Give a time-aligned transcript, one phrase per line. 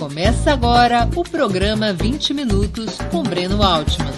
[0.00, 4.10] Começa agora o programa 20 Minutos com Breno Altman.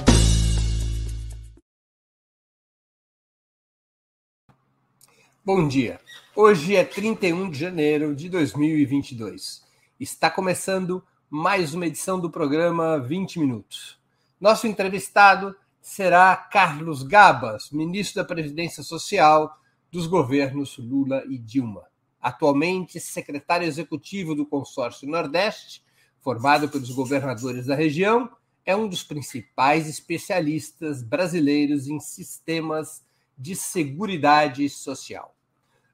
[5.44, 5.98] Bom dia.
[6.36, 9.64] Hoje é 31 de janeiro de 2022.
[9.98, 13.98] Está começando mais uma edição do programa 20 Minutos.
[14.40, 19.58] Nosso entrevistado será Carlos Gabas, ministro da Previdência Social
[19.90, 21.91] dos governos Lula e Dilma
[22.22, 25.82] atualmente secretário executivo do Consórcio Nordeste,
[26.20, 28.30] formado pelos governadores da região,
[28.64, 33.04] é um dos principais especialistas brasileiros em sistemas
[33.36, 35.34] de seguridade social.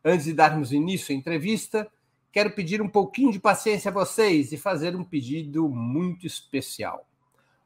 [0.05, 1.91] Antes de darmos início à entrevista,
[2.30, 7.08] quero pedir um pouquinho de paciência a vocês e fazer um pedido muito especial.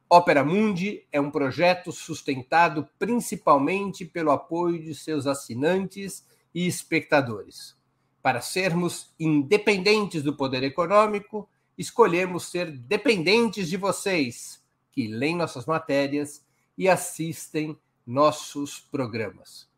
[0.09, 7.75] Opera Mundi é um projeto sustentado principalmente pelo apoio de seus assinantes e espectadores.
[8.23, 16.45] Para sermos independentes do poder econômico, escolhemos ser dependentes de vocês, que leem nossas matérias
[16.79, 19.69] e assistem nossos programas.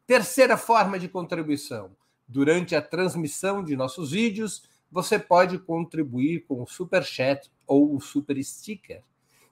[0.06, 1.96] Terceira forma de contribuição.
[2.28, 8.00] Durante a transmissão de nossos vídeos, você pode contribuir com o Super Chat ou o
[8.00, 9.02] Super Sticker.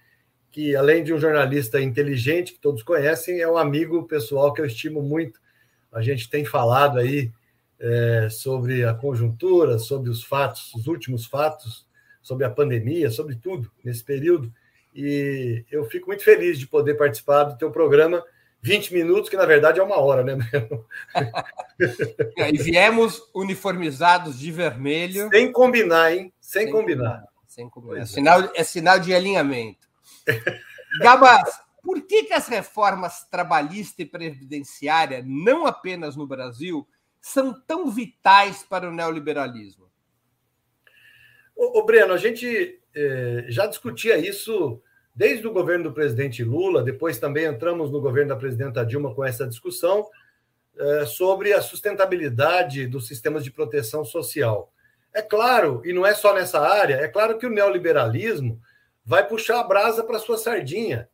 [0.51, 4.67] que além de um jornalista inteligente, que todos conhecem, é um amigo pessoal que eu
[4.67, 5.41] estimo muito.
[5.91, 7.31] A gente tem falado aí
[7.79, 11.87] eh, sobre a conjuntura, sobre os fatos, os últimos fatos,
[12.23, 14.53] sobre a pandemia, sobre tudo nesse período.
[14.95, 18.23] E eu fico muito feliz de poder participar do teu programa.
[18.61, 20.37] 20 minutos, que na verdade é uma hora, né?
[22.53, 25.29] e viemos uniformizados de vermelho.
[25.31, 26.33] Sem combinar, hein?
[26.41, 27.11] Sem, Sem combinar.
[27.11, 27.29] combinar.
[27.49, 28.03] Sem combinar.
[28.03, 28.07] É.
[28.07, 29.89] Sinal, é sinal de alinhamento.
[31.01, 31.51] Gabas,
[31.83, 36.87] por que, que as reformas trabalhista e previdenciária, não apenas no Brasil,
[37.21, 39.91] são tão vitais para o neoliberalismo?
[41.57, 44.81] Ô, ô Breno, a gente é, já discutia isso
[45.15, 49.25] desde o governo do presidente Lula, depois também entramos no governo da presidenta Dilma com
[49.25, 50.07] essa discussão
[50.79, 54.73] é, sobre a sustentabilidade dos sistemas de proteção social.
[55.13, 58.59] É claro, e não é só nessa área, é claro que o neoliberalismo
[59.05, 61.09] vai puxar a brasa para sua sardinha.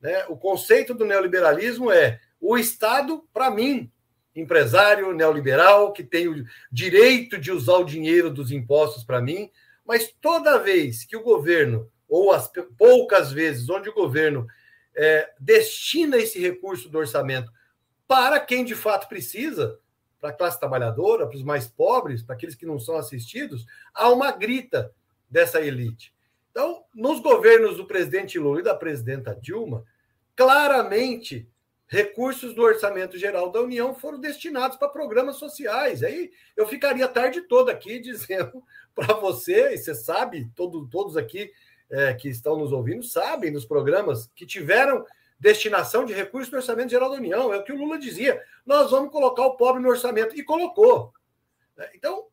[0.00, 0.24] Né?
[0.28, 3.90] O conceito do neoliberalismo é o Estado, para mim,
[4.34, 9.50] empresário neoliberal, que tem o direito de usar o dinheiro dos impostos para mim,
[9.86, 14.46] mas toda vez que o governo, ou as poucas vezes onde o governo
[14.94, 17.52] é, destina esse recurso do orçamento
[18.08, 19.78] para quem de fato precisa,
[20.20, 24.10] para a classe trabalhadora, para os mais pobres, para aqueles que não são assistidos, há
[24.10, 24.92] uma grita
[25.28, 26.14] dessa elite.
[26.50, 29.84] Então, nos governos do presidente Lula e da presidenta Dilma,
[30.34, 31.48] claramente
[31.86, 36.02] recursos do orçamento geral da União foram destinados para programas sociais.
[36.02, 38.62] Aí eu ficaria a tarde toda aqui dizendo
[38.94, 41.52] para você, e você sabe, todo, todos aqui
[41.90, 45.04] é, que estão nos ouvindo sabem dos programas que tiveram
[45.38, 47.52] destinação de recursos do orçamento geral da União.
[47.52, 50.34] É o que o Lula dizia: nós vamos colocar o pobre no orçamento.
[50.36, 51.12] E colocou.
[51.94, 52.26] Então,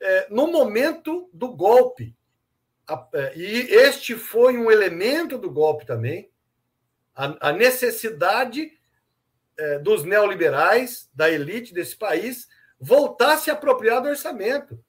[0.00, 2.14] é, no momento do golpe,
[2.86, 6.30] a, é, e este foi um elemento do golpe também,
[7.14, 8.78] a, a necessidade
[9.60, 12.48] é, dos neoliberais, da elite desse país,
[12.80, 14.82] voltar a se apropriar do orçamento.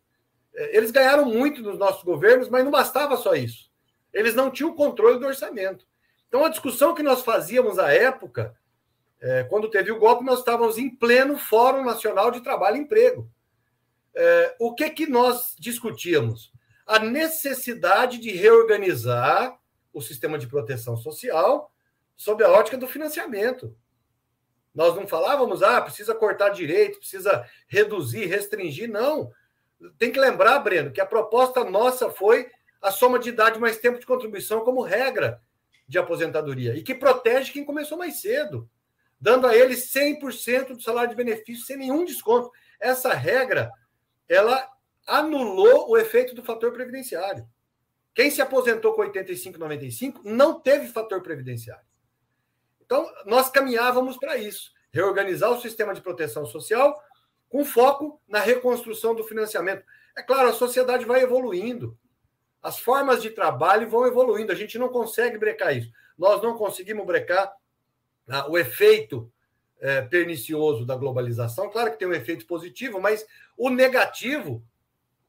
[0.56, 3.70] É, eles ganharam muito nos nossos governos, mas não bastava só isso.
[4.14, 5.86] Eles não tinham controle do orçamento.
[6.30, 8.56] Então, a discussão que nós fazíamos à época,
[9.20, 13.30] é, quando teve o golpe, nós estávamos em pleno Fórum Nacional de Trabalho e Emprego.
[14.60, 16.52] O que, que nós discutíamos?
[16.86, 19.58] A necessidade de reorganizar
[19.94, 21.72] o sistema de proteção social
[22.18, 23.74] sob a ótica do financiamento.
[24.74, 28.90] Nós não falávamos, ah, precisa cortar direito, precisa reduzir, restringir.
[28.90, 29.32] Não.
[29.98, 32.50] Tem que lembrar, Breno, que a proposta nossa foi
[32.82, 35.42] a soma de idade mais tempo de contribuição como regra
[35.88, 38.70] de aposentadoria e que protege quem começou mais cedo,
[39.20, 42.50] dando a ele 100% do salário de benefício sem nenhum desconto.
[42.80, 43.72] Essa regra,
[44.28, 44.68] ela
[45.06, 47.46] anulou o efeito do fator previdenciário.
[48.14, 51.91] Quem se aposentou com 85, 95 não teve fator previdenciário.
[52.92, 57.02] Então, nós caminhávamos para isso, reorganizar o sistema de proteção social
[57.48, 59.86] com foco na reconstrução do financiamento.
[60.14, 61.98] É claro, a sociedade vai evoluindo.
[62.62, 64.52] As formas de trabalho vão evoluindo.
[64.52, 65.90] A gente não consegue brecar isso.
[66.18, 67.54] Nós não conseguimos brecar
[68.28, 69.32] ah, o efeito
[69.80, 71.70] é, pernicioso da globalização.
[71.70, 74.62] Claro que tem um efeito positivo, mas o negativo,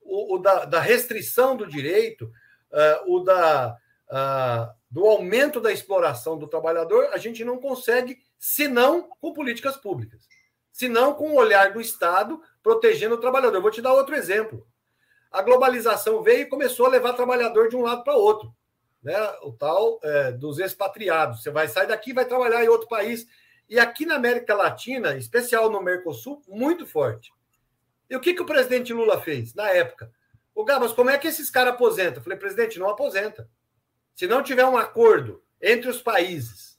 [0.01, 2.25] o, o da, da, restrição do direito,
[2.73, 3.77] uh, o da,
[4.11, 10.29] uh, do aumento da exploração do trabalhador, a gente não consegue, senão com políticas públicas,
[10.71, 13.57] senão com o olhar do Estado protegendo o trabalhador.
[13.57, 14.67] Eu vou te dar outro exemplo.
[15.31, 18.55] A globalização veio e começou a levar trabalhador de um lado para outro.
[19.03, 19.17] Né?
[19.43, 21.43] O tal é, dos expatriados.
[21.43, 23.27] Você vai sair daqui vai trabalhar em outro país.
[23.71, 27.33] E aqui na América Latina, especial no Mercosul, muito forte.
[28.11, 30.13] E o que, que o presidente Lula fez na época?
[30.55, 32.17] O Gabas, como é que esses caras aposentam?
[32.17, 33.49] Eu falei, presidente, não aposenta.
[34.15, 36.79] Se não tiver um acordo entre os países,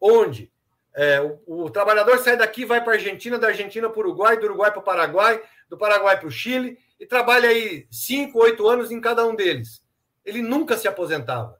[0.00, 0.50] onde
[0.94, 4.36] é, o, o, trabalhador sai daqui, vai para a Argentina, da Argentina para o Uruguai,
[4.36, 8.66] do Uruguai para o Paraguai, do Paraguai para o Chile, e trabalha aí cinco, oito
[8.66, 9.82] anos em cada um deles.
[10.24, 11.56] Ele nunca se aposentava.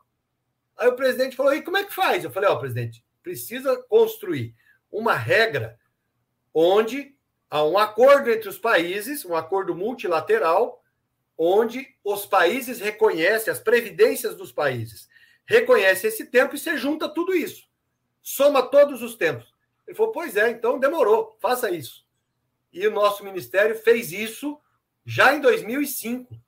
[0.76, 2.24] Aí o presidente falou: e como é que faz?
[2.24, 4.54] Eu falei: ó, oh, presidente, precisa construir
[4.90, 5.78] uma regra
[6.52, 7.14] onde
[7.50, 10.77] há um acordo entre os países, um acordo multilateral,
[11.38, 15.08] onde os países reconhecem, as previdências dos países
[15.46, 17.66] reconhecem esse tempo e você junta tudo isso.
[18.20, 19.54] Soma todos os tempos.
[19.86, 22.04] Ele falou, pois é, então demorou, faça isso.
[22.70, 24.60] E o nosso ministério fez isso
[25.06, 26.38] já em 2005,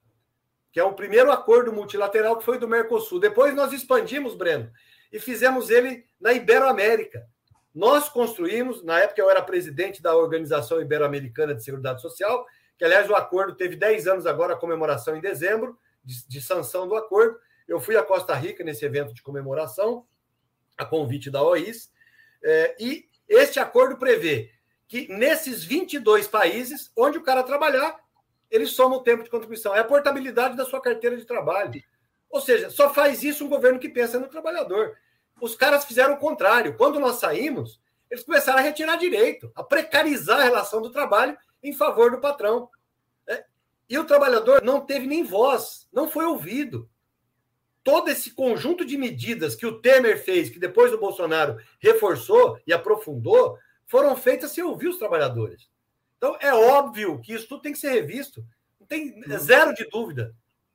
[0.70, 3.18] que é o primeiro acordo multilateral que foi do Mercosul.
[3.18, 4.70] Depois nós expandimos, Breno,
[5.10, 7.26] e fizemos ele na Iberoamérica.
[7.74, 12.44] Nós construímos, na época eu era presidente da Organização Ibero-Americana de Seguridade Social,
[12.80, 16.88] que aliás o acordo teve 10 anos agora, a comemoração em dezembro, de, de sanção
[16.88, 17.38] do acordo.
[17.68, 20.06] Eu fui a Costa Rica nesse evento de comemoração,
[20.78, 21.92] a convite da OIS,
[22.42, 24.50] é, e este acordo prevê
[24.88, 28.00] que nesses 22 países, onde o cara trabalhar,
[28.50, 29.76] ele soma o tempo de contribuição.
[29.76, 31.82] É a portabilidade da sua carteira de trabalho.
[32.30, 34.96] Ou seja, só faz isso um governo que pensa no trabalhador.
[35.38, 36.78] Os caras fizeram o contrário.
[36.78, 37.78] Quando nós saímos,
[38.10, 42.68] eles começaram a retirar direito, a precarizar a relação do trabalho em favor do patrão.
[43.26, 43.44] É,
[43.88, 46.88] e o trabalhador não teve nem voz, não foi ouvido.
[47.82, 52.72] Todo esse conjunto de medidas que o Temer fez, que depois o Bolsonaro reforçou e
[52.72, 55.68] aprofundou, foram feitas sem ouvir os trabalhadores.
[56.16, 58.44] Então, é óbvio que isso tudo tem que ser revisto.
[58.78, 60.34] Não tem zero de dúvida.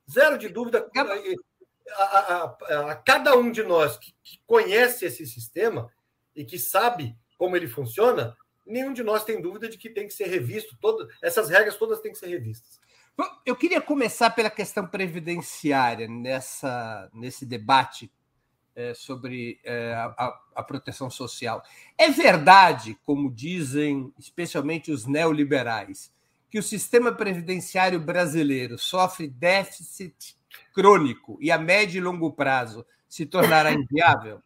[0.10, 0.89] Zero de dúvida.
[0.98, 5.89] A, a, a, a cada um de nós que, que conhece esse sistema
[6.36, 10.13] e que sabe como ele funciona, nenhum de nós tem dúvida de que tem que
[10.13, 10.77] ser revisto.
[10.79, 12.79] Todo, essas regras todas têm que ser revistas.
[13.45, 18.12] Eu queria começar pela questão previdenciária nessa, nesse debate
[18.75, 21.63] é, sobre é, a, a, proteção social.
[21.98, 26.12] É verdade, como dizem especialmente os neoliberais,
[26.50, 30.36] que o sistema previdenciário brasileiro sofre déficit
[30.74, 34.41] crônico e a médio e longo prazo se tornará inviável?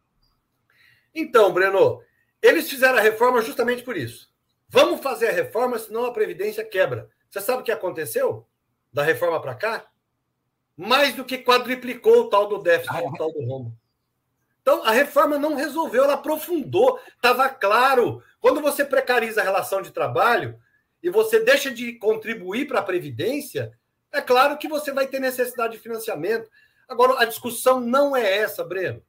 [1.14, 2.02] Então, Breno,
[2.42, 4.30] eles fizeram a reforma justamente por isso.
[4.68, 7.10] Vamos fazer a reforma, senão a Previdência quebra.
[7.30, 8.48] Você sabe o que aconteceu
[8.92, 9.90] da reforma para cá?
[10.80, 13.78] mais do que quadriplicou o tal do déficit, o tal do rombo.
[14.62, 16.98] Então, a reforma não resolveu, ela aprofundou.
[17.18, 18.24] Estava claro.
[18.40, 20.58] Quando você precariza a relação de trabalho
[21.04, 23.78] e você deixa de contribuir para a Previdência,
[24.10, 26.50] é claro que você vai ter necessidade de financiamento.
[26.88, 29.04] Agora, a discussão não é essa, Breno.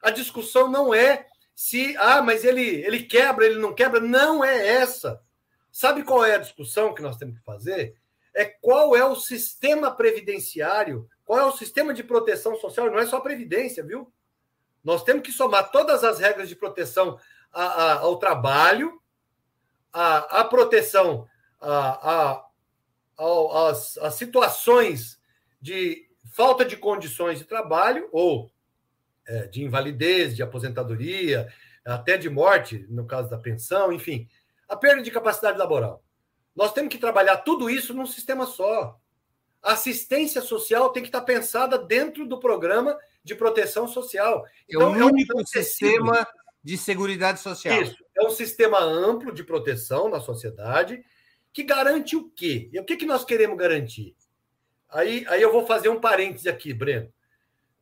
[0.00, 4.00] A discussão não é se, ah, mas ele, ele quebra, ele não quebra.
[4.00, 5.20] Não é essa.
[5.70, 7.96] Sabe qual é a discussão que nós temos que fazer?
[8.34, 13.06] É qual é o sistema previdenciário, qual é o sistema de proteção social, não é
[13.06, 14.12] só Previdência, viu?
[14.82, 17.18] Nós temos que somar todas as regras de proteção
[17.52, 19.00] a, a, ao trabalho,
[19.92, 21.28] a, a proteção
[21.60, 22.44] a,
[23.18, 25.20] a, as, as situações
[25.60, 28.50] de falta de condições de trabalho ou
[29.50, 31.48] de invalidez, de aposentadoria,
[31.84, 34.28] até de morte, no caso da pensão, enfim,
[34.68, 36.02] a perda de capacidade laboral.
[36.54, 38.98] Nós temos que trabalhar tudo isso num sistema só.
[39.62, 44.44] A assistência social tem que estar pensada dentro do programa de proteção social.
[44.68, 46.26] Então, é o único é um sistema
[46.62, 47.80] de seguridade social.
[47.80, 47.96] Isso.
[48.16, 51.02] É um sistema amplo de proteção na sociedade
[51.52, 52.68] que garante o quê?
[52.72, 54.16] E o que, que nós queremos garantir?
[54.88, 57.12] Aí, aí eu vou fazer um parêntese aqui, Breno.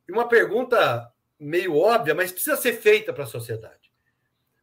[0.09, 1.09] Uma pergunta
[1.41, 3.91] meio óbvia, mas precisa ser feita para a sociedade.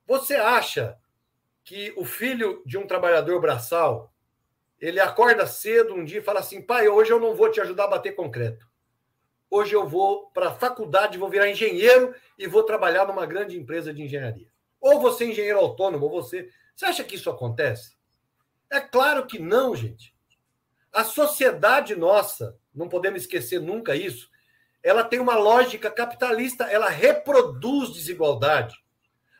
[0.06, 0.96] Você acha
[1.64, 4.14] que o filho de um trabalhador braçal
[4.80, 7.84] ele acorda cedo um dia e fala assim: pai, hoje eu não vou te ajudar
[7.84, 8.66] a bater concreto.
[9.50, 13.92] Hoje eu vou para a faculdade, vou virar engenheiro e vou trabalhar numa grande empresa
[13.92, 14.46] de engenharia.
[14.80, 16.48] Ou você é engenheiro autônomo, ou você.
[16.76, 17.96] Você acha que isso acontece?
[18.70, 20.14] É claro que não, gente.
[20.92, 24.30] A sociedade nossa, não podemos esquecer nunca isso,
[24.88, 28.74] ela tem uma lógica capitalista, ela reproduz desigualdade.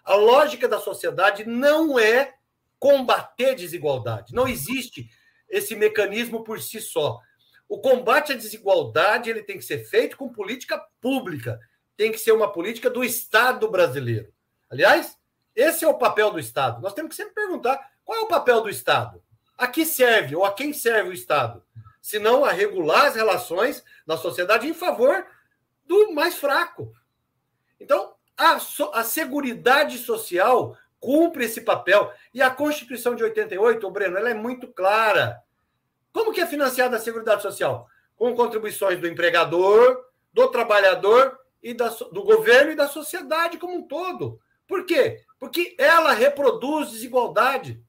[0.04, 2.34] A lógica da sociedade não é
[2.78, 4.34] combater desigualdade.
[4.34, 5.08] Não existe
[5.48, 7.18] esse mecanismo por si só.
[7.66, 11.58] O combate à desigualdade ele tem que ser feito com política pública.
[11.96, 14.30] Tem que ser uma política do Estado brasileiro.
[14.68, 15.16] Aliás,
[15.56, 16.82] esse é o papel do Estado.
[16.82, 19.22] Nós temos que sempre perguntar qual é o papel do Estado.
[19.56, 21.64] A que serve ou a quem serve o Estado?
[22.02, 25.26] Se não a regular as relações na sociedade em favor
[25.88, 26.92] do mais fraco.
[27.80, 32.12] Então, a, so, a Seguridade Social cumpre esse papel.
[32.32, 35.42] E a Constituição de 88, o Breno, ela é muito clara.
[36.12, 37.88] Como que é financiada a Seguridade Social?
[38.16, 43.88] Com contribuições do empregador, do trabalhador e da, do governo e da sociedade como um
[43.88, 44.38] todo.
[44.66, 45.24] Por quê?
[45.38, 47.82] Porque ela reproduz desigualdade.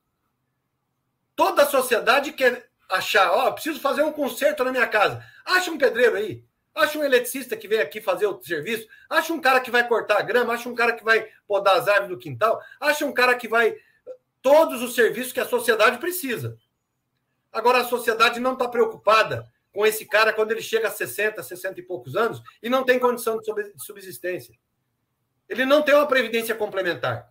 [1.35, 5.23] Toda a sociedade quer achar, ó, oh, preciso fazer um conserto na minha casa.
[5.45, 6.43] Acha um pedreiro aí.
[6.79, 8.87] Acha um eletricista que vem aqui fazer o serviço.
[9.09, 10.53] Acha um cara que vai cortar a grama.
[10.53, 12.61] Acha um cara que vai podar as árvores do quintal.
[12.79, 13.75] Acha um cara que vai.
[14.41, 16.57] Todos os serviços que a sociedade precisa.
[17.51, 21.79] Agora, a sociedade não está preocupada com esse cara quando ele chega a 60, 60
[21.79, 23.45] e poucos anos e não tem condição de
[23.77, 24.55] subsistência.
[25.47, 27.29] Ele não tem uma previdência complementar.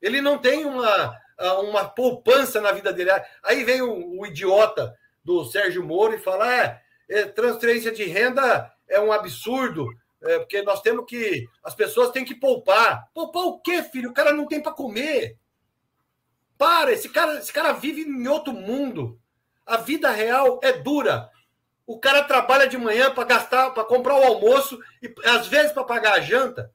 [0.00, 1.18] Ele não tem uma,
[1.60, 3.10] uma poupança na vida dele.
[3.42, 8.72] Aí vem o, o idiota do Sérgio Moro e fala: é, é, transferência de renda
[8.88, 9.88] é um absurdo,
[10.22, 11.46] é, porque nós temos que.
[11.62, 13.08] As pessoas têm que poupar.
[13.14, 14.10] Poupar o quê, filho?
[14.10, 15.36] O cara não tem para comer.
[16.58, 19.20] Para, esse cara, esse cara vive em outro mundo.
[19.64, 21.30] A vida real é dura.
[21.86, 25.84] O cara trabalha de manhã para gastar, para comprar o almoço e às vezes para
[25.84, 26.72] pagar a janta.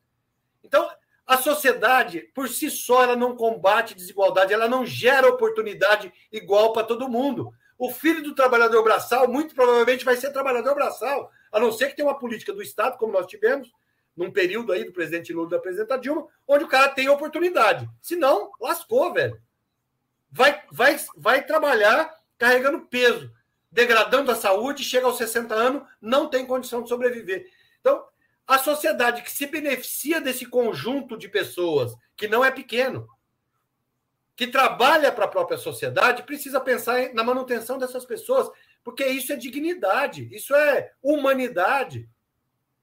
[0.64, 0.90] Então,
[1.26, 6.86] a sociedade, por si só, ela não combate desigualdade, ela não gera oportunidade igual para
[6.86, 7.52] todo mundo.
[7.78, 11.96] O filho do trabalhador braçal, muito provavelmente, vai ser trabalhador braçal, a não ser que
[11.96, 13.72] tenha uma política do Estado, como nós tivemos,
[14.16, 17.90] num período aí do presidente Lula e da presidenta Dilma, onde o cara tem oportunidade.
[18.02, 19.42] Se não, lascou, velho.
[20.32, 23.32] Vai, vai, vai trabalhar carregando peso,
[23.72, 27.50] degradando a saúde, chega aos 60 anos, não tem condição de sobreviver.
[27.80, 28.04] Então,
[28.48, 33.08] a sociedade que se beneficia desse conjunto de pessoas, que não é pequeno,
[34.36, 38.50] que trabalha para a própria sociedade precisa pensar na manutenção dessas pessoas,
[38.84, 42.10] porque isso é dignidade, isso é humanidade.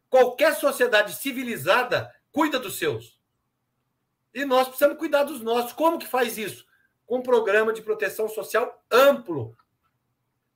[0.09, 3.19] Qualquer sociedade civilizada cuida dos seus.
[4.33, 5.73] E nós precisamos cuidar dos nossos.
[5.73, 6.67] Como que faz isso?
[7.07, 9.57] Com um programa de proteção social amplo,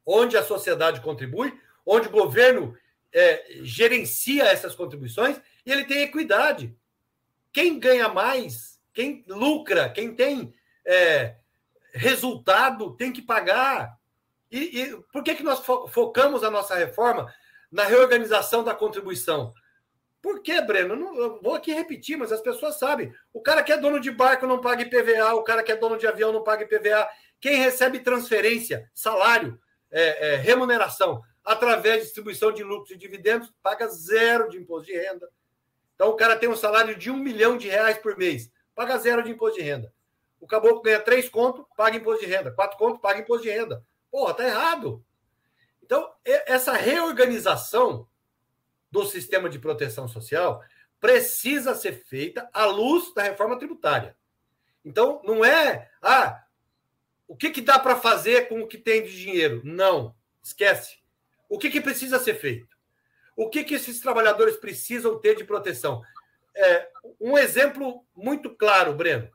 [0.07, 2.77] onde a sociedade contribui, onde o governo
[3.13, 6.77] é, gerencia essas contribuições e ele tem equidade.
[7.53, 11.37] Quem ganha mais, quem lucra, quem tem é,
[11.93, 13.99] resultado, tem que pagar.
[14.53, 17.33] E, e, por que, que nós fo focamos a nossa reforma
[17.71, 19.55] na reorganização da contribuição?
[20.21, 20.95] Por que, Breno?
[20.95, 23.13] Não, eu vou aqui repetir, mas as pessoas sabem.
[23.33, 25.97] O cara que é dono de barco não paga IPVA, o cara que é dono
[25.97, 27.09] de avião não paga IPVA.
[27.41, 29.59] Quem recebe transferência, salário,
[29.91, 34.97] é, é, remuneração, através de distribuição de lucros e dividendos, paga zero de imposto de
[34.97, 35.29] renda.
[35.95, 39.23] Então, o cara tem um salário de um milhão de reais por mês, paga zero
[39.23, 39.93] de imposto de renda.
[40.39, 42.51] O caboclo ganha três contos, paga imposto de renda.
[42.51, 43.83] Quatro contos, paga imposto de renda.
[44.13, 45.03] Porra, tá errado.
[45.83, 48.07] Então, essa reorganização
[48.91, 50.63] do sistema de proteção social
[51.01, 54.15] precisa ser feita à luz da reforma tributária.
[54.85, 56.45] Então, não é, ah,
[57.27, 59.63] o que, que dá para fazer com o que tem de dinheiro?
[59.65, 60.99] Não, esquece.
[61.49, 62.77] O que, que precisa ser feito?
[63.35, 66.03] O que, que esses trabalhadores precisam ter de proteção?
[66.55, 69.31] É, um exemplo muito claro, Breno.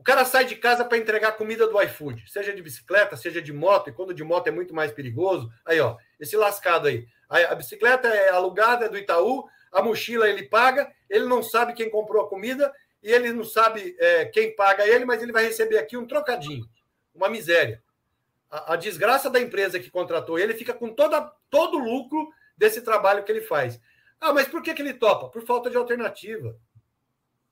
[0.00, 3.52] O cara sai de casa para entregar comida do iFood, seja de bicicleta, seja de
[3.52, 5.52] moto, e quando de moto é muito mais perigoso.
[5.62, 7.06] Aí, ó, esse lascado aí.
[7.28, 11.90] A bicicleta é alugada, é do Itaú, a mochila ele paga, ele não sabe quem
[11.90, 15.76] comprou a comida e ele não sabe é, quem paga ele, mas ele vai receber
[15.76, 16.66] aqui um trocadinho,
[17.14, 17.82] uma miséria.
[18.50, 22.26] A, a, desgraça da empresa que contratou ele fica com toda, todo o lucro
[22.56, 23.78] desse trabalho que ele faz.
[24.18, 25.28] Ah, mas por que, que ele topa?
[25.28, 26.56] Por falta de alternativa.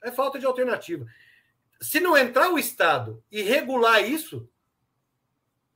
[0.03, 1.05] É falta de alternativa
[1.81, 4.49] se não entrar o Estado e regular isso,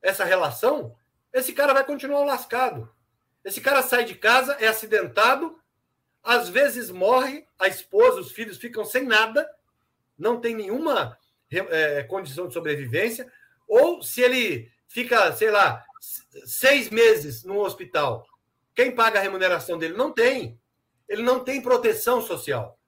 [0.01, 0.95] essa relação,
[1.31, 2.93] esse cara vai continuar lascado.
[3.43, 5.59] Esse cara sai de casa, é acidentado,
[6.21, 9.49] às vezes morre, a esposa, os filhos ficam sem nada,
[10.17, 11.17] não tem nenhuma
[11.49, 13.31] é, condição de sobrevivência,
[13.67, 15.83] ou se ele fica, sei lá,
[16.45, 18.25] seis meses no hospital,
[18.75, 19.95] quem paga a remuneração dele?
[19.95, 20.59] Não tem.
[21.07, 22.79] Ele não tem proteção social.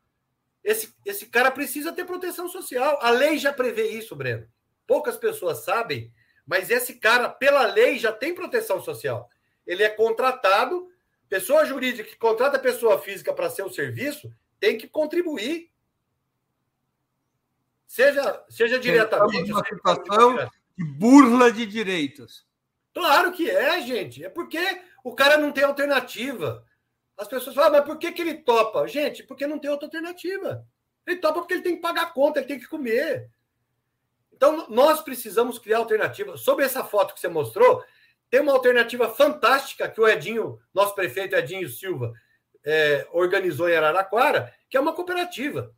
[0.65, 2.97] Esse, esse cara precisa ter proteção social.
[2.99, 4.47] A lei já prevê isso, Breno.
[4.87, 6.11] Poucas pessoas sabem,
[6.43, 9.29] mas esse cara, pela lei, já tem proteção social.
[9.65, 10.89] Ele é contratado,
[11.29, 15.69] pessoa jurídica que contrata pessoa física para ser o serviço, tem que contribuir.
[17.85, 19.51] Seja, seja diretamente.
[19.51, 22.43] Uma situação de burla de direitos.
[22.91, 24.25] Claro que é, gente.
[24.25, 26.65] É porque o cara não tem alternativa.
[27.17, 28.87] As pessoas falam, ah, mas por que, que ele topa?
[28.87, 30.65] Gente, porque não tem outra alternativa.
[31.07, 33.29] Ele topa porque ele tem que pagar a conta, ele tem que comer.
[34.33, 36.35] Então, nós precisamos criar alternativa.
[36.35, 37.83] Sobre essa foto que você mostrou,
[38.29, 42.11] tem uma alternativa fantástica que o Edinho, nosso prefeito Edinho Silva,
[42.65, 45.73] é, organizou em Araraquara, que é uma cooperativa,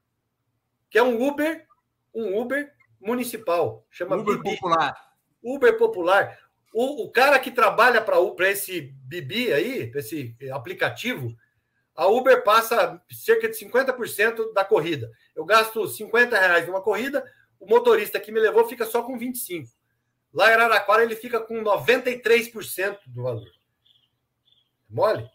[0.89, 1.67] que é um Uber,
[2.15, 4.55] um Uber municipal, chama Uber Bibi.
[4.55, 4.95] Popular.
[5.43, 6.39] Uber Popular.
[6.79, 11.35] O, o cara que trabalha para esse Bibi aí, para esse aplicativo,
[11.95, 15.11] a Uber passa cerca de 50% da corrida.
[15.35, 17.25] Eu gasto 50 reais numa corrida,
[17.59, 19.67] o motorista que me levou fica só com 25.
[20.31, 23.49] Lá em Araraquara ele fica com 93% do valor.
[24.87, 25.27] Mole?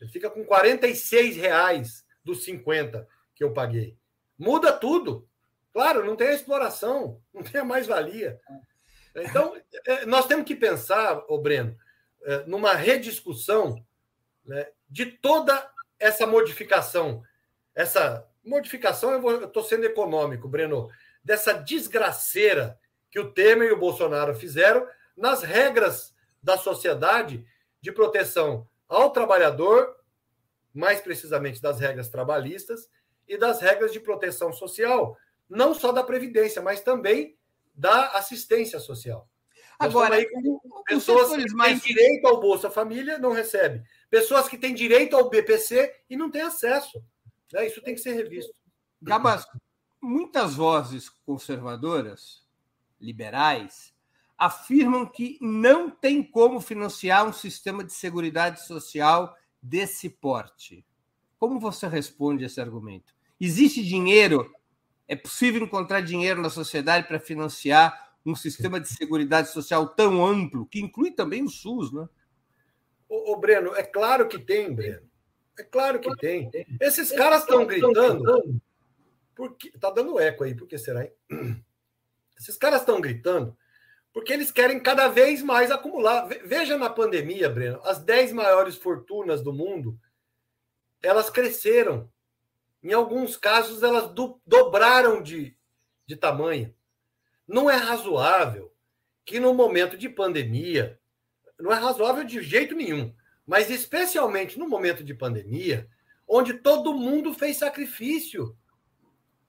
[0.00, 3.96] Ele fica com 46 reais dos 50 que eu paguei.
[4.36, 5.28] Muda tudo.
[5.72, 8.40] Claro, não tem a exploração, não tem a mais-valia.
[9.14, 11.76] Então, é, nós temos que pensar, ô Breno,
[12.22, 13.84] é, numa rediscussão
[14.44, 17.22] né, de toda essa modificação.
[17.74, 20.90] Essa modificação, eu estou sendo econômico, Breno,
[21.22, 22.78] dessa desgraceira
[23.10, 27.44] que o Temer e o Bolsonaro fizeram nas regras da sociedade
[27.80, 29.96] de proteção ao trabalhador,
[30.72, 32.88] mais precisamente das regras trabalhistas
[33.28, 35.16] e das regras de proteção social,
[35.48, 37.36] não só da Previdência, mas também
[37.74, 39.28] da assistência social.
[39.78, 40.26] Agora, aí
[40.86, 41.80] pessoas que mais...
[41.80, 43.82] têm direito ao Bolsa Família não recebem.
[44.10, 47.02] Pessoas que têm direito ao BPC e não têm acesso.
[47.50, 47.66] Né?
[47.66, 48.54] Isso tem que ser revisto.
[49.00, 49.46] Gabas,
[50.00, 52.46] muitas vozes conservadoras,
[53.00, 53.94] liberais,
[54.36, 60.84] afirmam que não tem como financiar um sistema de seguridade social desse porte.
[61.38, 63.14] Como você responde a esse argumento?
[63.40, 64.54] Existe dinheiro
[65.10, 70.66] é possível encontrar dinheiro na sociedade para financiar um sistema de segurança social tão amplo,
[70.66, 72.08] que inclui também o SUS, né?
[73.08, 75.10] Ô, ô Breno, é claro que tem, Breno.
[75.58, 76.48] É claro que tem.
[76.80, 78.62] Esses caras estão gritando.
[79.34, 81.04] Porque tá dando eco aí, por que será?
[81.04, 81.12] Hein?
[82.38, 83.56] Esses caras estão gritando
[84.12, 86.28] porque eles querem cada vez mais acumular.
[86.44, 89.98] Veja na pandemia, Breno, as 10 maiores fortunas do mundo,
[91.02, 92.08] elas cresceram.
[92.82, 95.56] Em alguns casos, elas do, dobraram de,
[96.06, 96.74] de tamanho.
[97.46, 98.72] Não é razoável
[99.24, 100.98] que, no momento de pandemia,
[101.58, 103.14] não é razoável de jeito nenhum,
[103.46, 105.88] mas especialmente no momento de pandemia,
[106.26, 108.56] onde todo mundo fez sacrifício,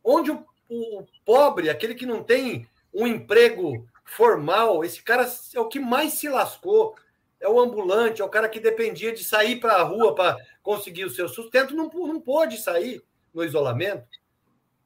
[0.03, 5.59] onde o, o, o pobre, aquele que não tem um emprego formal, esse cara é
[5.59, 6.95] o que mais se lascou,
[7.39, 11.05] é o ambulante, é o cara que dependia de sair para a rua para conseguir
[11.05, 13.01] o seu sustento, não, não pôde sair
[13.33, 14.07] no isolamento.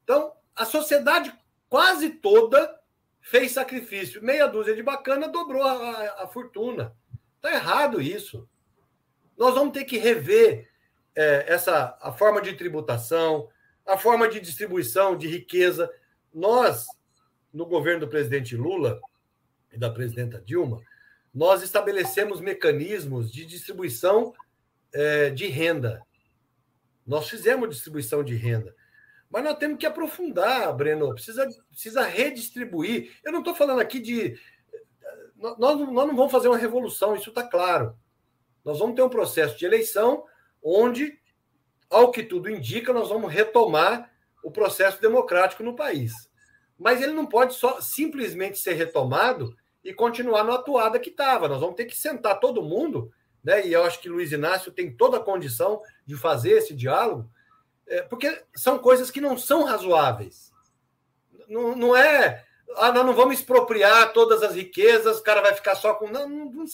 [0.03, 1.34] Então, a sociedade
[1.69, 2.79] quase toda
[3.21, 4.23] fez sacrifício.
[4.23, 6.95] Meia dúzia de bacana dobrou a, a, a fortuna.
[7.36, 8.47] Está errado isso.
[9.38, 10.69] Nós vamos ter que rever
[11.15, 13.49] é, essa a forma de tributação,
[13.86, 15.91] a forma de distribuição de riqueza.
[16.34, 16.86] Nós,
[17.53, 18.99] no governo do presidente Lula
[19.71, 20.81] e da presidenta Dilma,
[21.34, 24.34] nós estabelecemos mecanismos de distribuição
[24.93, 26.01] é, de renda.
[27.06, 28.76] Nós fizemos distribuição de renda.
[29.30, 31.13] Mas nós temos que aprofundar, Breno.
[31.13, 33.12] Precisa, precisa redistribuir.
[33.24, 34.39] Eu não estou falando aqui de.
[35.36, 37.96] Nós, nós não vamos fazer uma revolução, isso está claro.
[38.63, 40.24] Nós vamos ter um processo de eleição
[40.63, 41.20] onde,
[41.89, 44.10] ao que tudo indica, nós vamos retomar
[44.44, 46.13] o processo democrático no país.
[46.78, 51.48] Mas ele não pode só simplesmente ser retomado e continuar na atuada que estava.
[51.48, 53.12] Nós vamos ter que sentar todo mundo,
[53.45, 53.65] né?
[53.65, 57.29] E eu acho que Luiz Inácio tem toda a condição de fazer esse diálogo
[57.88, 60.51] é, porque são coisas que não são razoáveis.
[61.47, 62.43] Não, não é.
[62.77, 66.08] Ah, nós não vamos expropriar todas as riquezas, o cara vai ficar só com.
[66.08, 66.65] Não, não, não,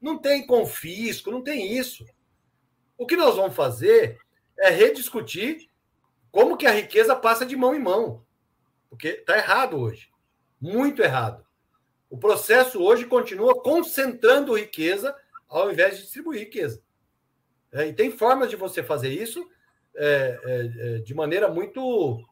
[0.00, 2.06] não tem confisco, não tem isso.
[2.96, 4.18] O que nós vamos fazer
[4.58, 5.68] é rediscutir
[6.30, 8.24] como que a riqueza passa de mão em mão.
[8.88, 10.08] Porque está errado hoje.
[10.60, 11.44] Muito errado.
[12.08, 15.16] O processo hoje continua concentrando riqueza
[15.50, 16.82] ao invés de distribuir riqueza.
[17.72, 19.46] É, e tem formas de você fazer isso
[19.94, 22.24] é, é, é, de maneira muito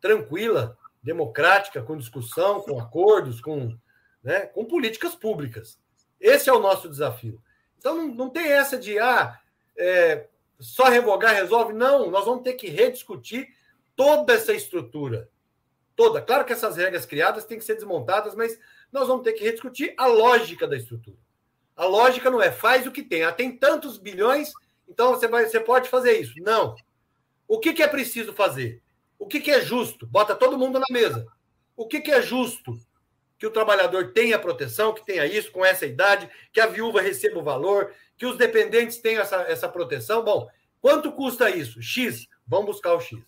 [0.00, 3.76] tranquila, democrática, com discussão, com acordos, com,
[4.22, 5.78] né, com políticas públicas.
[6.20, 7.42] Esse é o nosso desafio.
[7.78, 9.38] Então não, não tem essa de ah,
[9.76, 10.28] é,
[10.58, 11.72] só revogar resolve.
[11.72, 13.48] Não, nós vamos ter que rediscutir
[13.96, 15.28] toda essa estrutura.
[15.96, 16.22] Toda.
[16.22, 18.58] Claro que essas regras criadas têm que ser desmontadas, mas
[18.92, 21.18] nós vamos ter que rediscutir a lógica da estrutura.
[21.80, 23.22] A lógica não é faz o que tem.
[23.22, 24.52] Ah, tem tantos bilhões,
[24.86, 26.34] então você, vai, você pode fazer isso.
[26.36, 26.74] Não.
[27.48, 28.82] O que, que é preciso fazer?
[29.18, 30.06] O que, que é justo?
[30.06, 31.26] Bota todo mundo na mesa.
[31.74, 32.76] O que, que é justo?
[33.38, 37.38] Que o trabalhador tenha proteção, que tenha isso com essa idade, que a viúva receba
[37.38, 40.22] o valor, que os dependentes tenham essa, essa proteção.
[40.22, 40.50] Bom,
[40.82, 41.80] quanto custa isso?
[41.80, 42.26] X.
[42.46, 43.18] Vamos buscar o X.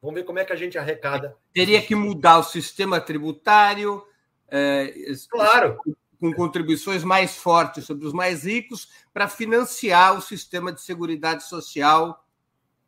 [0.00, 1.36] Vamos ver como é que a gente arrecada.
[1.52, 4.06] Teria que mudar o sistema tributário.
[4.48, 4.94] É,
[5.28, 5.80] claro.
[6.20, 12.24] Com contribuições mais fortes sobre os mais ricos para financiar o sistema de seguridade social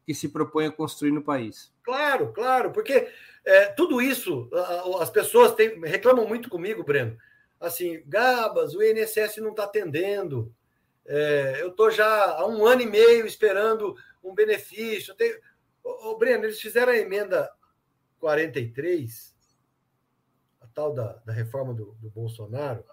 [0.07, 1.73] que se propõe a construir no país.
[1.83, 3.09] Claro, claro, porque
[3.45, 4.49] é, tudo isso,
[5.01, 7.17] as pessoas têm, reclamam muito comigo, Breno.
[7.61, 10.55] Assim, Gabas, o INSS não está atendendo.
[11.07, 15.15] É, eu estou já há um ano e meio esperando um benefício.
[15.15, 15.39] Tenho...
[15.83, 17.51] Ô, ô, Breno, eles fizeram a emenda
[18.19, 19.35] 43,
[20.61, 22.85] a tal da, da reforma do, do Bolsonaro.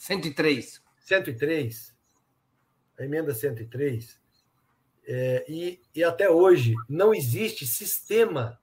[0.00, 0.82] 103.
[0.98, 1.94] 103.
[2.98, 4.18] A emenda 103
[5.06, 8.58] é, e, e até hoje não existe sistema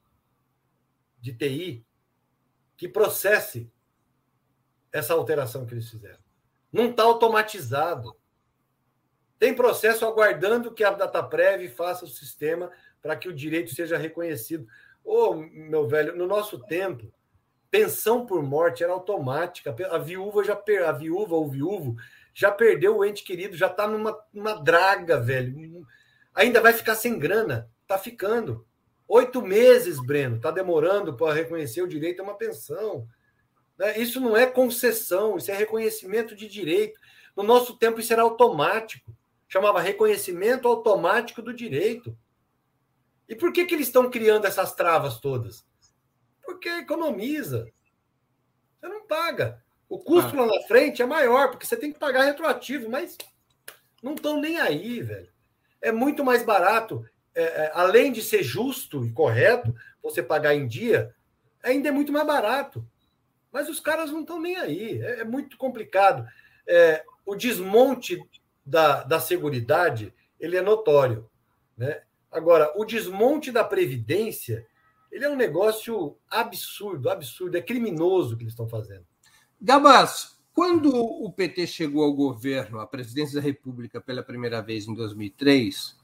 [1.19, 1.85] de TI
[2.75, 3.71] que processe
[4.91, 6.19] essa alteração que eles fizeram.
[6.73, 8.17] Não está automatizado.
[9.37, 14.67] Tem processo aguardando que a DataPrev faça o sistema para que o direito seja reconhecido.
[15.03, 17.13] Ô, oh, meu velho, no nosso tempo,
[17.69, 19.75] pensão por morte era automática.
[19.91, 20.83] A viúva já per...
[20.83, 21.95] a viúva ou viúvo
[22.33, 25.85] já perdeu o ente querido, já está numa, numa draga, velho
[26.37, 27.69] ainda vai ficar sem grana.
[27.81, 28.65] Está ficando.
[29.07, 33.07] Oito meses, Breno, está demorando para reconhecer o direito a uma pensão.
[33.77, 33.97] Né?
[33.97, 36.99] Isso não é concessão, isso é reconhecimento de direito.
[37.35, 39.11] No nosso tempo, isso era automático.
[39.47, 42.15] Chamava reconhecimento automático do direito.
[43.27, 45.65] E por que, que eles estão criando essas travas todas?
[46.47, 47.71] Porque economiza.
[48.79, 49.63] Você não paga.
[49.87, 50.41] O custo ah.
[50.41, 53.15] lá na frente é maior, porque você tem que pagar retroativo, mas
[54.01, 55.29] não estão nem aí, velho
[55.81, 57.05] é muito mais barato,
[57.35, 61.13] é, é, além de ser justo e correto, você pagar em dia,
[61.63, 62.85] ainda é muito mais barato.
[63.51, 66.27] Mas os caras não estão nem aí, é, é muito complicado.
[66.67, 68.19] É, o desmonte
[68.65, 71.29] da, da Seguridade, ele é notório.
[71.77, 72.01] Né?
[72.31, 74.65] Agora, o desmonte da Previdência,
[75.11, 79.05] ele é um negócio absurdo, absurdo, é criminoso o que eles estão fazendo.
[79.59, 84.93] Gabas, quando o PT chegou ao governo, à presidência da República pela primeira vez em
[84.93, 85.97] 2003,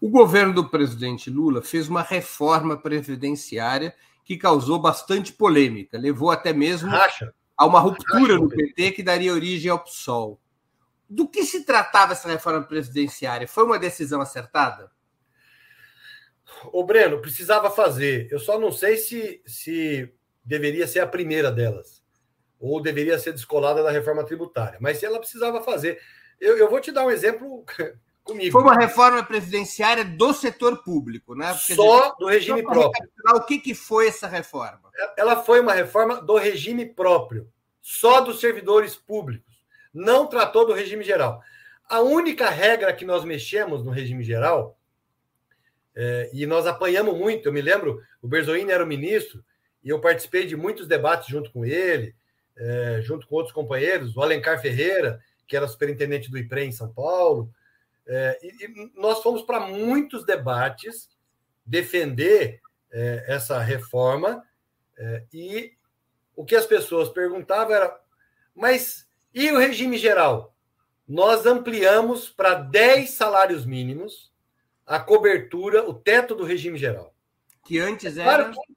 [0.00, 6.52] o governo do presidente Lula fez uma reforma previdenciária que causou bastante polêmica, levou até
[6.52, 7.32] mesmo Racha.
[7.56, 10.40] a uma ruptura Racha, no PT que daria origem ao PSOL.
[11.08, 13.48] Do que se tratava essa reforma previdenciária?
[13.48, 14.90] Foi uma decisão acertada?
[16.72, 18.28] O Breno, precisava fazer.
[18.30, 20.12] Eu só não sei se, se
[20.44, 22.04] deveria ser a primeira delas
[22.60, 24.78] ou deveria ser descolada da reforma tributária.
[24.80, 26.00] Mas ela precisava fazer.
[26.40, 27.64] Eu, eu vou te dar um exemplo
[28.24, 28.52] comigo.
[28.52, 31.52] Foi uma reforma presidenciária do setor público, né?
[31.52, 33.08] Porque só do regime próprio.
[33.34, 34.90] O que, que foi essa reforma?
[35.16, 37.50] Ela foi uma reforma do regime próprio,
[37.82, 39.62] só dos servidores públicos.
[39.92, 41.42] Não tratou do regime geral.
[41.86, 44.78] A única regra que nós mexemos no regime geral,
[45.96, 49.44] é, e nós apanhamos muito, eu me lembro, o Berzoini era o ministro,
[49.82, 52.14] e eu participei de muitos debates junto com ele,
[52.56, 56.92] é, junto com outros companheiros, o Alencar Ferreira, que era superintendente do IPRE em São
[56.92, 57.50] Paulo,
[58.06, 61.08] é, e, e, nós fomos para muitos debates
[61.64, 62.60] defender
[62.92, 64.44] é, essa reforma,
[64.96, 65.72] é, e
[66.36, 68.00] o que as pessoas perguntavam era:
[68.54, 70.54] mas e o regime geral?
[71.06, 74.32] Nós ampliamos para 10 salários mínimos
[74.86, 77.14] a cobertura, o teto do regime geral.
[77.64, 78.44] Que antes era.
[78.44, 78.74] Claro que,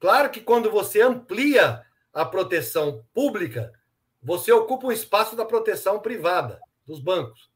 [0.00, 3.72] claro que quando você amplia a proteção pública,
[4.22, 7.50] você ocupa um espaço da proteção privada, dos bancos.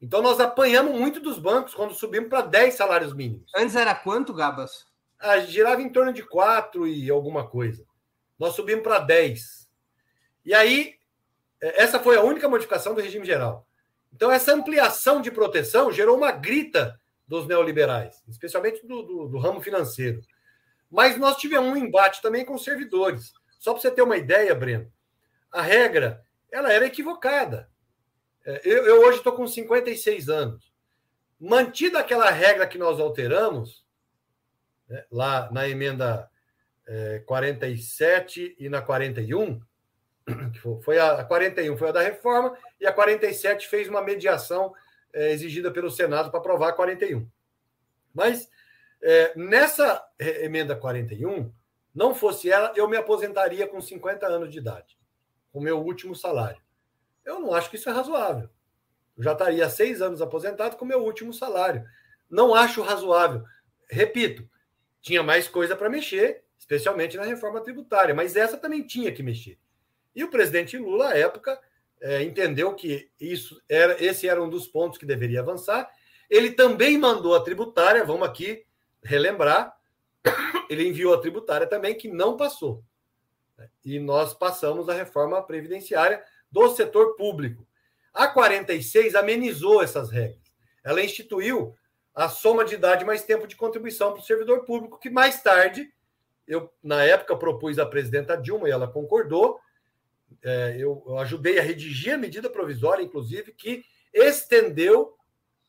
[0.00, 3.50] Então nós apanhamos muito dos bancos quando subimos para 10 salários mínimos.
[3.54, 4.86] Antes era quanto, Gabas?
[5.18, 7.84] Ah, girava em torno de 4 e alguma coisa.
[8.38, 9.68] Nós subimos para 10.
[10.44, 10.96] E aí,
[11.60, 13.64] é, essa foi a única modificação do regime geral.
[14.12, 16.98] Então, essa ampliação de proteção gerou uma grita
[17.32, 20.20] dos neoliberais, especialmente do, do, do ramo financeiro.
[20.90, 23.32] Mas nós tivemos um embate também com os servidores.
[23.58, 24.92] Só para você ter uma ideia, Breno,
[25.50, 27.70] a regra ela era equivocada.
[28.44, 30.70] É, eu, eu hoje estou com 56 anos.
[31.40, 33.82] Mantida aquela regra que nós alteramos,
[34.86, 36.28] né, lá na emenda
[36.86, 39.58] é, 47 e na 41,
[40.52, 44.74] que foi a, a 41 foi a da reforma, e a 47 fez uma mediação
[45.12, 47.28] é, exigida pelo Senado para aprovar a 41.
[48.14, 48.48] Mas
[49.02, 51.52] é, nessa emenda 41,
[51.94, 54.98] não fosse ela, eu me aposentaria com 50 anos de idade,
[55.52, 56.60] com o meu último salário.
[57.24, 58.48] Eu não acho que isso é razoável.
[59.16, 61.84] Eu já estaria seis anos aposentado com o meu último salário.
[62.30, 63.44] Não acho razoável.
[63.90, 64.48] Repito,
[65.00, 69.58] tinha mais coisa para mexer, especialmente na reforma tributária, mas essa também tinha que mexer.
[70.14, 71.60] E o presidente Lula, à época,
[72.02, 75.88] é, entendeu que isso era, esse era um dos pontos que deveria avançar.
[76.28, 78.64] Ele também mandou a tributária, vamos aqui
[79.02, 79.72] relembrar,
[80.68, 82.82] ele enviou a tributária também, que não passou.
[83.84, 87.66] E nós passamos a reforma previdenciária do setor público.
[88.12, 90.42] A 46 amenizou essas regras.
[90.84, 91.76] Ela instituiu
[92.14, 95.88] a soma de idade mais tempo de contribuição para o servidor público, que mais tarde,
[96.46, 99.60] eu, na época, propus à presidenta Dilma e ela concordou.
[100.42, 105.16] É, eu, eu ajudei a redigir a medida provisória, inclusive, que estendeu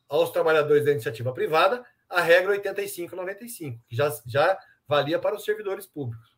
[0.07, 5.85] aos trabalhadores da iniciativa privada a regra 85-95, que já, já valia para os servidores
[5.85, 6.35] públicos.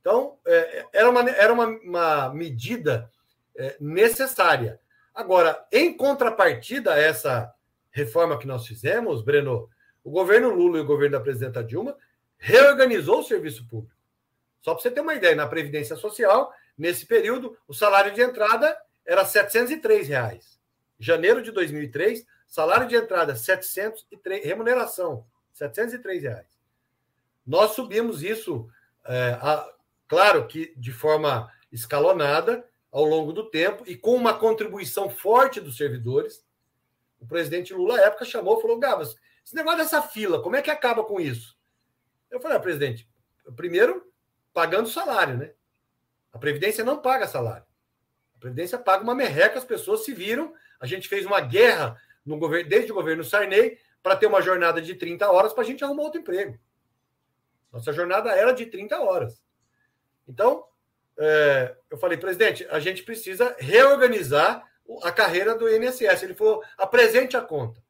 [0.00, 3.10] Então, é, era, uma, era uma, uma medida
[3.56, 4.78] é, necessária.
[5.14, 7.52] Agora, em contrapartida a essa
[7.90, 9.70] reforma que nós fizemos, Breno,
[10.04, 11.96] o governo Lula e o governo da presidenta Dilma
[12.36, 13.96] reorganizou o serviço público.
[14.60, 18.76] Só para você ter uma ideia, na Previdência Social, nesse período, o salário de entrada
[19.04, 20.60] era 703 reais.
[20.98, 26.58] Janeiro de 2003, salário de entrada 703, remuneração 703 reais.
[27.46, 28.68] Nós subimos isso,
[29.04, 29.68] é, a,
[30.08, 32.64] claro que de forma escalonada,
[32.96, 36.42] ao longo do tempo e com uma contribuição forte dos servidores.
[37.20, 40.62] O presidente Lula, à época, chamou e falou: Gabas, esse negócio dessa fila, como é
[40.62, 41.58] que acaba com isso?
[42.30, 43.06] Eu falei: ah, presidente,
[43.54, 44.10] primeiro,
[44.52, 45.52] pagando salário, né?
[46.36, 47.64] A Previdência não paga salário.
[48.36, 50.52] A Previdência paga uma merreca, as pessoas se viram.
[50.78, 54.82] A gente fez uma guerra no governo, desde o governo Sarney para ter uma jornada
[54.82, 56.58] de 30 horas para a gente arrumar outro emprego.
[57.72, 59.42] Nossa jornada era de 30 horas.
[60.28, 60.66] Então,
[61.16, 64.62] é, eu falei, presidente, a gente precisa reorganizar
[65.04, 66.22] a carreira do INSS.
[66.22, 67.82] Ele falou, apresente a conta.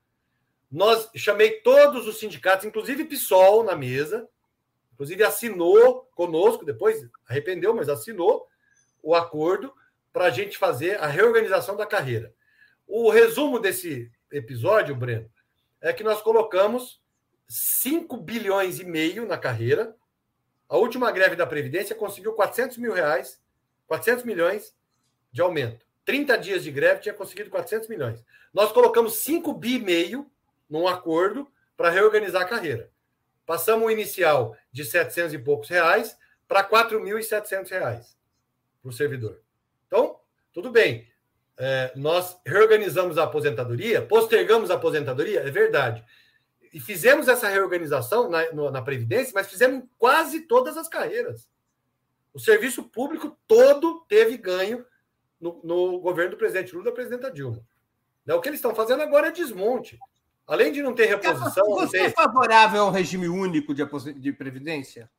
[0.71, 4.29] Nós chamei todos os sindicatos, inclusive PSOL, na mesa,
[4.97, 8.49] inclusive assinou conosco, depois arrependeu, mas assinou
[9.03, 9.71] o acordo
[10.11, 12.33] para a gente fazer a reorganização da carreira.
[12.87, 15.31] O resumo desse episódio, Breno,
[15.83, 16.99] é que nós colocamos
[17.47, 19.95] 5 bilhões e meio na carreira,
[20.67, 23.39] a última greve da Previdência conseguiu 400 mil reais,
[23.87, 24.75] 400 milhões
[25.31, 25.85] de aumento.
[26.07, 28.25] 30 dias de greve tinha conseguido 400 milhões.
[28.55, 30.31] Nós colocamos 5 bi e meio
[30.71, 32.91] num acordo para reorganizar a carreira.
[33.47, 38.17] Passamos o inicial de 700 e poucos reais para 4.700 reais
[38.83, 39.41] para o servidor.
[39.87, 40.19] Então,
[40.53, 41.09] tudo bem.
[41.59, 46.05] É, nós reorganizamos a aposentadoria, postergamos a aposentadoria, é verdade
[46.77, 51.49] e fizemos essa reorganização na, no, na Previdência, mas fizemos em quase todas as carreiras.
[52.35, 54.85] O serviço público todo teve ganho
[55.41, 57.67] no, no governo do presidente Lula e da presidenta Dilma.
[58.27, 59.99] Né, o que eles estão fazendo agora é desmonte.
[60.47, 61.67] Além de não ter reposição.
[61.71, 65.11] Você é favorável a um regime único de, de previdência?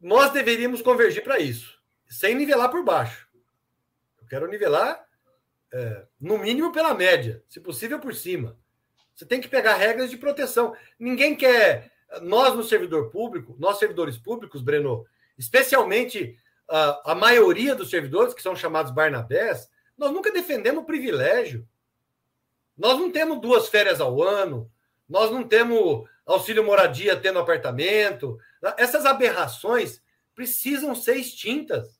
[0.00, 1.78] Nós deveríamos convergir para isso,
[2.08, 3.28] sem nivelar por baixo.
[4.20, 5.04] Eu quero nivelar
[5.72, 8.56] é, no mínimo pela média, se possível por cima.
[9.14, 10.74] Você tem que pegar regras de proteção.
[10.98, 11.90] Ninguém quer.
[12.22, 15.04] Nós, no servidor público, nós, servidores públicos, Breno,
[15.36, 21.66] especialmente a, a maioria dos servidores, que são chamados Barnabés, nós nunca defendemos privilégio.
[22.78, 24.70] Nós não temos duas férias ao ano,
[25.08, 28.38] nós não temos auxílio moradia tendo apartamento.
[28.76, 30.00] Essas aberrações
[30.34, 31.98] precisam ser extintas.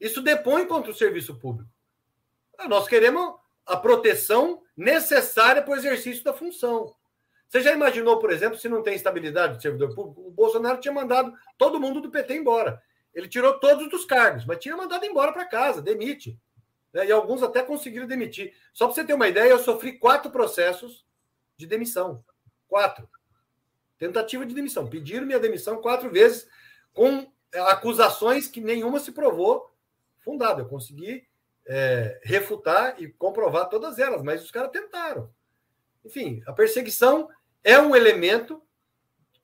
[0.00, 1.70] Isso depõe contra o serviço público.
[2.68, 6.92] Nós queremos a proteção necessária para o exercício da função.
[7.48, 10.26] Você já imaginou, por exemplo, se não tem estabilidade do servidor público?
[10.26, 12.82] O Bolsonaro tinha mandado todo mundo do PT embora.
[13.14, 16.38] Ele tirou todos dos cargos, mas tinha mandado embora para casa, demite.
[16.92, 17.06] Né?
[17.06, 18.54] E alguns até conseguiram demitir.
[18.72, 21.04] Só para você ter uma ideia, eu sofri quatro processos
[21.56, 22.24] de demissão.
[22.68, 23.08] Quatro.
[23.98, 24.88] Tentativa de demissão.
[24.88, 26.46] Pediram minha demissão quatro vezes,
[26.92, 27.30] com
[27.68, 29.72] acusações que nenhuma se provou
[30.20, 30.62] fundada.
[30.62, 31.26] Eu consegui
[31.66, 35.30] é, refutar e comprovar todas elas, mas os caras tentaram.
[36.04, 37.28] Enfim, a perseguição
[37.62, 38.62] é um elemento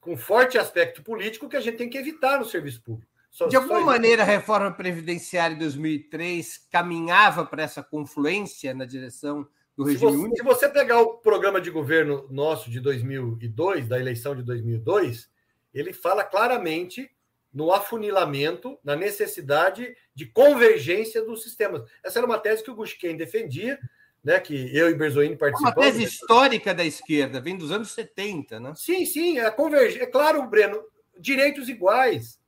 [0.00, 3.12] com forte aspecto político que a gente tem que evitar no serviço público.
[3.30, 9.46] Só, de alguma maneira, a reforma previdenciária de 2003 caminhava para essa confluência na direção
[9.76, 10.36] do regime se você, único?
[10.36, 15.30] Se você pegar o programa de governo nosso de 2002, da eleição de 2002,
[15.72, 17.10] ele fala claramente
[17.52, 21.82] no afunilamento, na necessidade de convergência dos sistemas.
[22.04, 23.78] Essa era uma tese que o Gushken defendia,
[24.22, 25.76] né, que eu e Berzoini participamos.
[25.76, 28.72] É uma tese histórica da esquerda, vem dos anos 70, né?
[28.74, 30.02] Sim, sim, é convergência.
[30.02, 30.82] É claro, Breno,
[31.18, 32.38] direitos iguais,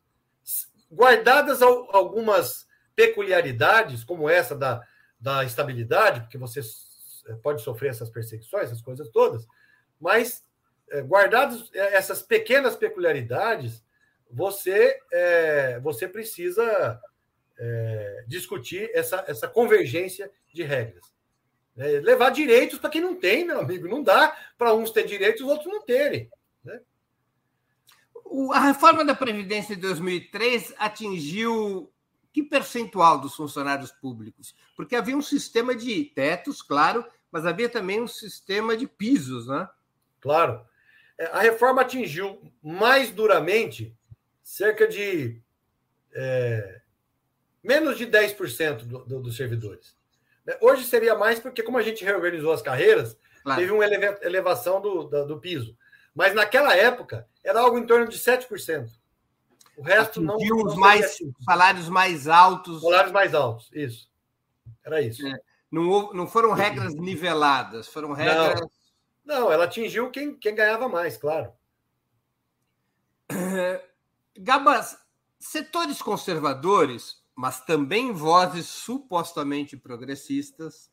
[0.91, 4.83] guardadas algumas peculiaridades, como essa da,
[5.19, 6.61] da estabilidade, porque você
[7.27, 9.47] é, pode sofrer essas perseguições, essas coisas todas,
[10.01, 10.45] mas
[10.91, 13.85] é, guardadas essas pequenas peculiaridades,
[14.31, 17.01] você, é, você precisa
[17.59, 21.05] é, discutir essa, essa convergência de regras.
[21.77, 23.89] É, levar direitos para quem não tem, meu amigo.
[23.89, 26.31] Não dá para uns ter direitos e os outros não terem.
[26.65, 26.81] Né?
[28.53, 31.93] A reforma da Previdência de 2003 atingiu
[32.33, 34.55] que percentual dos funcionários públicos?
[34.77, 39.69] Porque havia um sistema de tetos, claro, mas havia também um sistema de pisos, né?
[40.21, 40.65] Claro.
[41.19, 43.97] É, a reforma atingiu mais duramente
[44.43, 45.41] cerca de
[46.13, 46.81] é,
[47.63, 49.97] menos de 10% do, do, dos servidores.
[50.45, 53.61] Né, hoje seria mais porque, como a gente reorganizou as carreiras, claro.
[53.61, 55.77] teve uma elevação do, do, do, piso.
[56.15, 58.89] Mas naquela época era algo em torno de 7%.
[59.77, 60.37] O resto não.
[60.37, 62.83] não os mais salários mais altos.
[62.83, 64.11] Salários mais altos, isso.
[64.85, 65.27] Era isso.
[65.27, 65.41] É.
[65.71, 68.61] Não, não foram regras niveladas, foram regras.
[69.25, 71.53] Não, não ela atingiu quem, quem ganhava mais, claro.
[74.37, 74.99] Gabas,
[75.39, 80.91] setores conservadores, mas também vozes supostamente progressistas,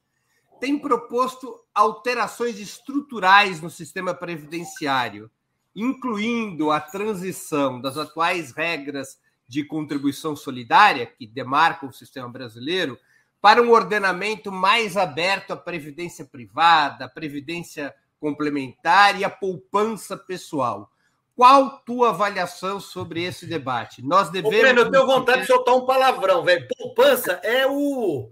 [0.59, 5.29] têm proposto alterações estruturais no sistema previdenciário,
[5.77, 12.97] incluindo a transição das atuais regras de contribuição solidária, que demarcam o sistema brasileiro,
[13.39, 20.89] para um ordenamento mais aberto à previdência privada, à previdência complementar e à poupança pessoal.
[21.35, 24.01] Qual tua avaliação sobre esse debate?
[24.01, 24.57] Nós devemos.
[24.57, 26.67] Ô, Breno, eu tenho vontade de soltar um palavrão, velho.
[26.75, 28.31] Poupança é o.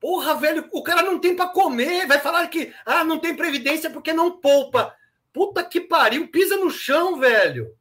[0.00, 2.06] Porra, velho, o cara não tem para comer.
[2.06, 4.94] Vai falar que ah, não tem previdência porque não poupa.
[5.32, 7.76] Puta que pariu, pisa no chão, velho.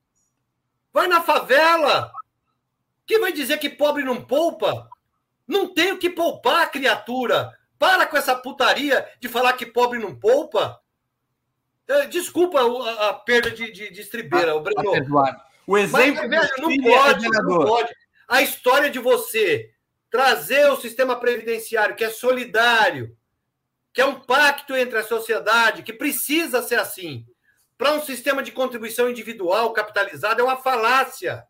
[0.93, 2.11] Vai na favela.
[3.05, 4.89] Quem vai dizer que pobre não poupa?
[5.47, 7.57] Não tem o que poupar, criatura.
[7.79, 10.81] Para com essa putaria de falar que pobre não poupa.
[11.87, 14.91] É, desculpa a, a perda de, de, de estribeira, o Breno.
[15.65, 17.93] O exemplo Mas, velho, não é pode, é não pode.
[18.27, 19.71] A história de você
[20.09, 23.15] trazer o sistema previdenciário que é solidário,
[23.93, 27.25] que é um pacto entre a sociedade, que precisa ser assim,
[27.77, 31.47] para um sistema de contribuição individual capitalizado é uma falácia.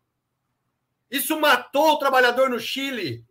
[1.10, 3.24] Isso matou o trabalhador no Chile.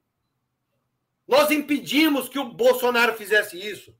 [1.27, 3.95] Nós impedimos que o Bolsonaro fizesse isso.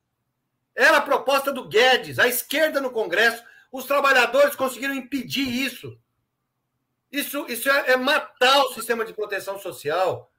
[0.73, 3.43] Era a proposta do Guedes, a esquerda no Congresso.
[3.71, 5.99] Os trabalhadores conseguiram impedir isso.
[7.11, 10.31] Isso, isso é, é matar o sistema de proteção social.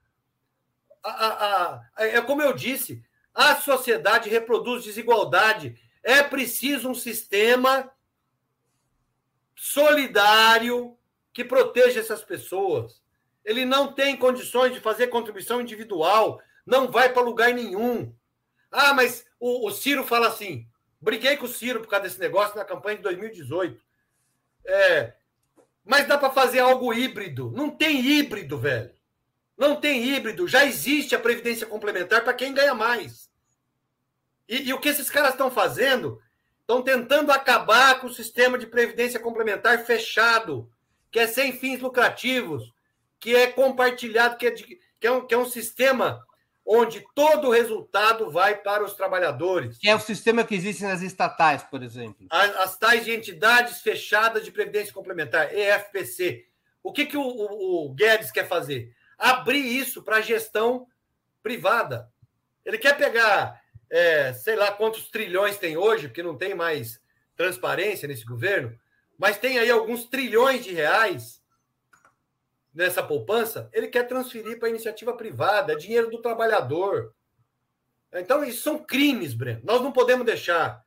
[1.01, 3.03] A, a, a, é como eu disse,
[3.33, 5.79] a sociedade reproduz desigualdade.
[6.03, 7.89] É preciso um sistema
[9.59, 10.97] solidário
[11.33, 13.01] que proteja essas pessoas.
[13.43, 18.15] Ele não tem condições de fazer contribuição individual, não vai para lugar nenhum.
[18.71, 20.65] Ah, mas o, o, Ciro fala assim:
[21.01, 23.83] briguei com o Ciro por causa desse negócio na campanha de 2018.
[24.65, 25.13] É,
[25.83, 27.51] mas dá para fazer algo híbrido.
[27.51, 28.93] Não tem híbrido, velho.
[29.57, 30.47] Não tem híbrido.
[30.47, 33.29] Já existe a previdência complementar para quem ganha mais.
[34.47, 36.21] E, e o que esses caras estão fazendo?
[36.69, 40.71] Estão tentando acabar com o sistema de previdência complementar fechado,
[41.09, 42.71] que é sem fins lucrativos,
[43.19, 46.23] que é compartilhado, que é, de, que é, um, que é um sistema
[46.63, 49.79] onde todo o resultado vai para os trabalhadores.
[49.79, 52.27] Que é o sistema que existe nas estatais, por exemplo.
[52.29, 56.45] As, as tais de entidades fechadas de previdência complementar, EFPC.
[56.83, 58.93] O que, que o, o, o Guedes quer fazer?
[59.17, 60.85] Abrir isso para a gestão
[61.41, 62.11] privada.
[62.63, 63.59] Ele quer pegar,
[63.89, 66.99] é, sei lá quantos trilhões tem hoje, porque não tem mais
[67.35, 68.77] transparência nesse governo,
[69.17, 71.39] mas tem aí alguns trilhões de reais
[72.73, 77.13] nessa poupança, ele quer transferir para a iniciativa privada, é dinheiro do trabalhador.
[78.13, 79.61] Então, isso são crimes, Breno.
[79.63, 80.83] Nós não podemos deixar.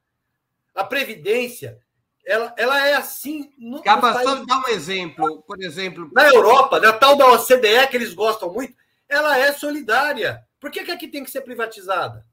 [0.75, 1.79] A Previdência,
[2.25, 3.53] ela, ela é assim.
[3.59, 5.43] No, Acaba só de dar um exemplo.
[5.43, 6.11] Por exemplo.
[6.13, 8.75] Na Europa, na tal da OCDE, que eles gostam muito,
[9.09, 10.43] ela é solidária.
[10.59, 12.25] Por que, que aqui tem que ser privatizada?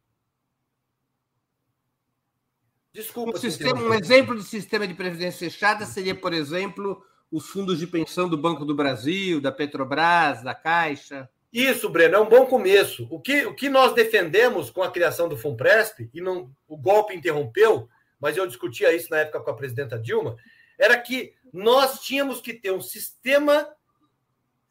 [2.93, 3.37] Desculpa.
[3.37, 7.87] Um, sistema, um exemplo de sistema de previdência fechada seria, por exemplo, os fundos de
[7.87, 11.29] pensão do Banco do Brasil, da Petrobras, da Caixa.
[11.51, 13.07] Isso, Breno, é um bom começo.
[13.09, 17.15] O que, o que nós defendemos com a criação do FUNPRESP, e não, o golpe
[17.15, 17.87] interrompeu,
[18.19, 20.35] mas eu discutia isso na época com a presidenta Dilma,
[20.77, 23.67] era que nós tínhamos que ter um sistema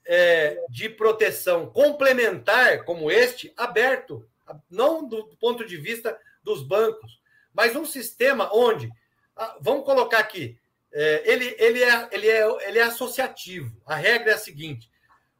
[0.06, 4.26] é, de proteção complementar como este aberto,
[4.70, 7.20] não do ponto de vista dos bancos,
[7.58, 8.88] mas um sistema onde,
[9.34, 10.56] ah, vamos colocar aqui,
[10.92, 13.82] é, ele, ele, é, ele, é, ele é associativo.
[13.84, 14.88] A regra é a seguinte: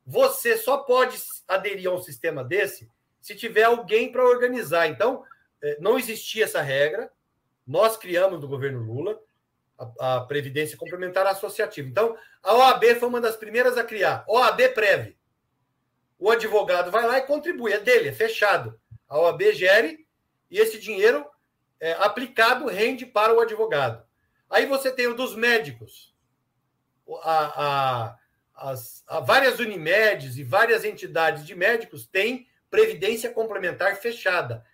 [0.05, 1.17] você só pode
[1.47, 2.91] aderir a um sistema desse
[3.21, 4.89] se tiver alguém para organizar.
[4.89, 5.23] Então,
[5.63, 7.09] é, não existia essa regra.
[7.65, 9.17] Nós criamos no governo Lula
[9.79, 11.89] a, a Previdência Complementar Associativa.
[11.89, 14.25] Então, a OAB foi uma das primeiras a criar.
[14.27, 15.17] OAB Preve.
[16.19, 17.73] O advogado vai lá e contribui.
[17.73, 18.77] É dele, é fechado.
[19.09, 20.05] A OAB gere
[20.51, 21.25] e esse dinheiro
[21.81, 24.03] é, aplicado rende para o advogado.
[24.51, 26.15] Aí você tem o dos médicos.
[27.23, 28.19] A, a,
[28.55, 34.65] as, a várias Unimedes e várias entidades de médicos têm previdência complementar fechada.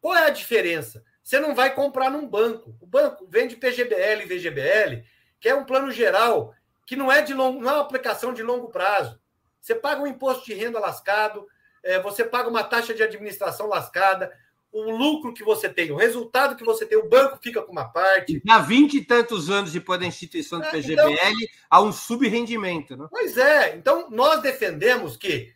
[0.00, 1.04] Qual é a diferença?
[1.22, 2.76] Você não vai comprar num banco.
[2.80, 5.04] O banco vende PGBL e VGBL,
[5.38, 8.42] que é um plano geral, que não é de longo, não é uma aplicação de
[8.42, 9.20] longo prazo.
[9.60, 11.46] Você paga um imposto de renda lascado,
[11.82, 14.32] é, você paga uma taxa de administração lascada,
[14.72, 17.84] o lucro que você tem, o resultado que você tem, o banco fica com uma
[17.84, 18.42] parte.
[18.48, 22.96] Há vinte e tantos anos depois da instituição do é, PGBL, então, há um subrendimento.
[22.96, 23.06] Né?
[23.10, 25.52] Pois é, então nós defendemos que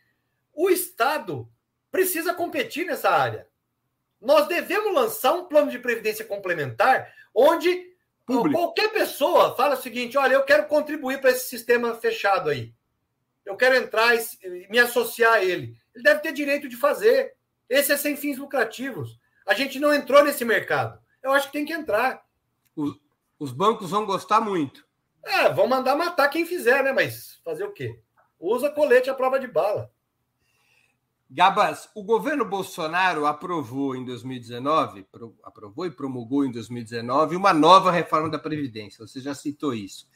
[0.52, 1.48] o Estado
[1.90, 3.48] precisa competir nessa área.
[4.20, 7.94] Nós devemos lançar um plano de previdência complementar onde
[8.26, 8.58] Público.
[8.58, 12.74] qualquer pessoa fala o seguinte: olha, eu quero contribuir para esse sistema fechado aí.
[13.44, 15.76] Eu quero entrar e me associar a ele.
[15.94, 17.36] Ele deve ter direito de fazer.
[17.68, 19.18] Esse é sem fins lucrativos.
[19.46, 20.98] A gente não entrou nesse mercado.
[21.22, 22.24] Eu acho que tem que entrar.
[22.74, 22.98] Os,
[23.38, 24.86] os bancos vão gostar muito.
[25.24, 26.92] É, vão mandar matar quem fizer, né?
[26.92, 27.98] Mas fazer o quê?
[28.38, 29.90] Usa colete à prova de bala.
[31.28, 35.04] Gabas, o governo Bolsonaro aprovou em 2019,
[35.42, 39.04] aprovou e promulgou em 2019 uma nova reforma da Previdência.
[39.04, 40.08] Você já citou isso.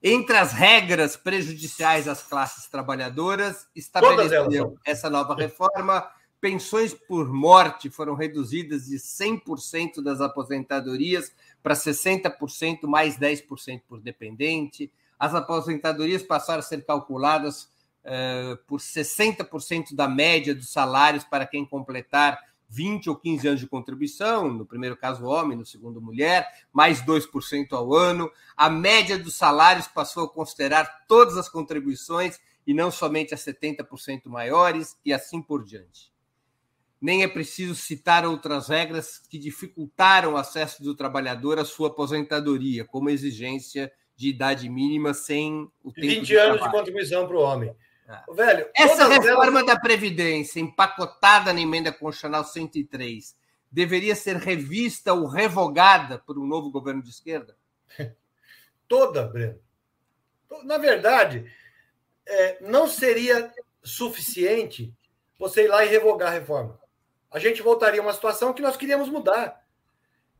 [0.00, 6.08] Entre as regras prejudiciais às classes trabalhadoras, estabeleceu essa nova reforma
[6.42, 11.32] Pensões por morte foram reduzidas de 100% das aposentadorias
[11.62, 14.90] para 60%, mais 10% por dependente.
[15.16, 17.70] As aposentadorias passaram a ser calculadas
[18.04, 22.36] uh, por 60% da média dos salários para quem completar
[22.68, 27.72] 20 ou 15 anos de contribuição, no primeiro caso homem, no segundo mulher, mais 2%
[27.72, 28.28] ao ano.
[28.56, 34.22] A média dos salários passou a considerar todas as contribuições e não somente as 70%
[34.26, 36.11] maiores e assim por diante
[37.02, 42.84] nem é preciso citar outras regras que dificultaram o acesso do trabalhador à sua aposentadoria,
[42.84, 46.70] como exigência de idade mínima sem o tempo 20 de anos trabalho.
[46.70, 47.76] de contribuição para o homem.
[48.08, 48.32] É.
[48.32, 49.66] Velho, Essa reforma elas...
[49.66, 53.36] da Previdência, empacotada na emenda constitucional 103,
[53.68, 57.56] deveria ser revista ou revogada por um novo governo de esquerda?
[58.86, 59.58] Toda, Breno.
[60.62, 61.50] Na verdade,
[62.24, 64.94] é, não seria suficiente
[65.36, 66.80] você ir lá e revogar a reforma
[67.32, 69.66] a gente voltaria a uma situação que nós queríamos mudar.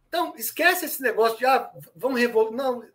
[0.08, 2.54] Então, esquece esse negócio de, ah, vamos revolver.
[2.54, 2.86] Não,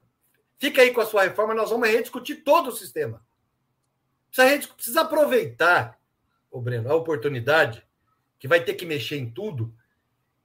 [0.59, 3.25] fica aí com a sua reforma, nós vamos rediscutir todo o sistema.
[4.29, 5.99] Precisa, precisa aproveitar,
[6.51, 7.83] o Breno, a oportunidade,
[8.37, 9.73] que vai ter que mexer em tudo,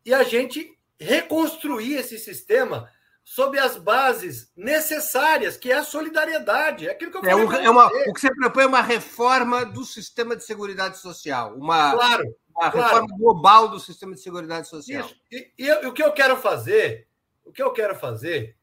[0.05, 2.91] e a gente reconstruir esse sistema
[3.25, 6.89] sob as bases necessárias, que é a solidariedade.
[6.89, 9.65] É aquilo que eu é, um, é uma, O que você propõe é uma reforma
[9.65, 11.57] do sistema de segurança social.
[11.57, 12.89] Uma, claro, uma claro.
[12.89, 15.07] reforma global do sistema de segurança social.
[15.07, 15.17] Isso.
[15.31, 17.09] E, e, e, o que eu quero fazer,
[17.45, 18.57] o que eu quero fazer,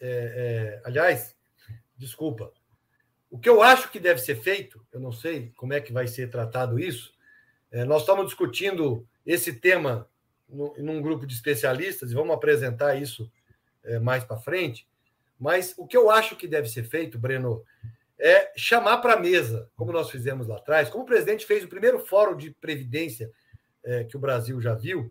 [0.00, 1.34] é, é, aliás,
[1.96, 2.52] desculpa,
[3.30, 6.06] o que eu acho que deve ser feito, eu não sei como é que vai
[6.06, 7.12] ser tratado isso,
[7.70, 10.08] é, nós estamos discutindo esse tema
[10.48, 13.30] no, num grupo de especialistas e vamos apresentar isso
[13.88, 14.86] é, mais para frente.
[15.38, 17.64] Mas o que eu acho que deve ser feito, Breno,
[18.18, 21.68] é chamar para a mesa, como nós fizemos lá atrás, como o presidente fez o
[21.68, 23.30] primeiro fórum de previdência
[23.84, 25.10] é, que o Brasil já viu,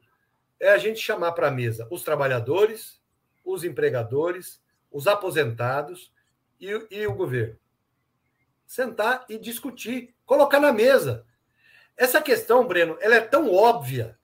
[0.59, 3.01] é a gente chamar para a mesa os trabalhadores,
[3.45, 4.61] os empregadores,
[4.91, 6.11] os aposentados
[6.59, 7.57] e, e o governo.
[8.65, 11.25] Sentar e discutir, colocar na mesa.
[11.95, 14.16] Essa questão, Breno, ela é tão óbvia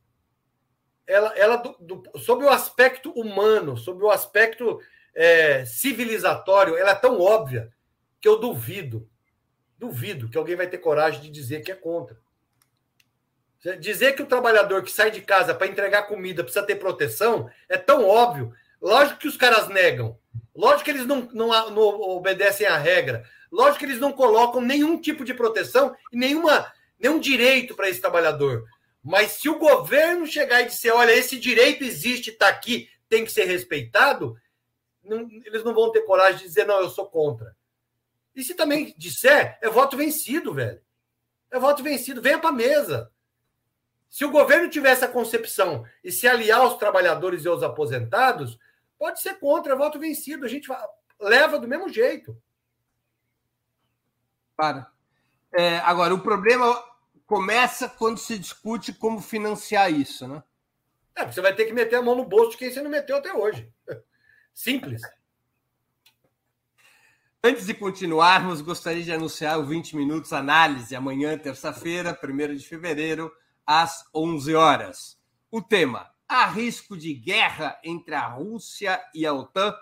[1.07, 2.03] ela, ela do, do,
[2.45, 4.79] o aspecto humano, sobre o aspecto
[5.13, 7.71] é, civilizatório, ela é tão óbvia
[8.19, 9.09] que eu duvido,
[9.77, 12.17] duvido que alguém vai ter coragem de dizer que é contra.
[13.79, 17.77] Dizer que o trabalhador que sai de casa para entregar comida precisa ter proteção é
[17.77, 18.53] tão óbvio.
[18.81, 20.19] Lógico que os caras negam.
[20.53, 23.23] Lógico que eles não, não, não obedecem à regra.
[23.49, 28.01] Lógico que eles não colocam nenhum tipo de proteção e nenhuma, nenhum direito para esse
[28.01, 28.65] trabalhador.
[29.03, 33.31] Mas se o governo chegar e dizer, olha, esse direito existe, está aqui, tem que
[33.31, 34.39] ser respeitado,
[35.03, 37.55] não, eles não vão ter coragem de dizer, não, eu sou contra.
[38.33, 40.81] E se também disser, é voto vencido, velho.
[41.51, 43.11] É voto vencido, venha para a mesa.
[44.09, 48.57] Se o governo tiver essa concepção e se aliar aos trabalhadores e aos aposentados,
[48.97, 50.45] pode ser contra, é voto vencido.
[50.45, 50.69] A gente
[51.19, 52.41] leva do mesmo jeito.
[54.55, 54.89] Para.
[55.51, 56.83] É, agora, o problema
[57.33, 60.43] começa quando se discute como financiar isso, né?
[61.15, 63.17] É, você vai ter que meter a mão no bolso de quem você não meteu
[63.17, 63.73] até hoje.
[64.53, 65.01] Simples.
[67.43, 73.31] Antes de continuarmos, gostaria de anunciar o 20 Minutos Análise, amanhã, terça-feira, 1 de fevereiro,
[73.65, 75.19] às 11 horas.
[75.49, 79.75] O tema: há risco de guerra entre a Rússia e a OTAN?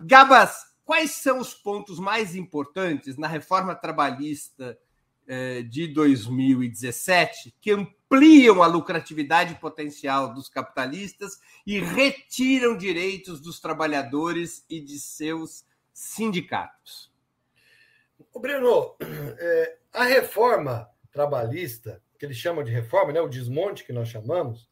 [0.00, 4.78] Gabas, quais são os pontos mais importantes na reforma trabalhista
[5.26, 14.64] eh, de 2017 que ampliam a lucratividade potencial dos capitalistas e retiram direitos dos trabalhadores
[14.68, 17.12] e de seus sindicatos?
[18.32, 23.92] O Breno, é, a reforma trabalhista, que eles chamam de reforma, né, o desmonte que
[23.92, 24.68] nós chamamos,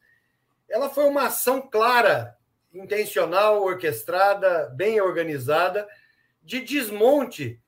[0.69, 2.37] ela foi uma ação clara,
[2.73, 5.87] intencional, orquestrada, bem organizada,
[6.41, 7.61] de desmonte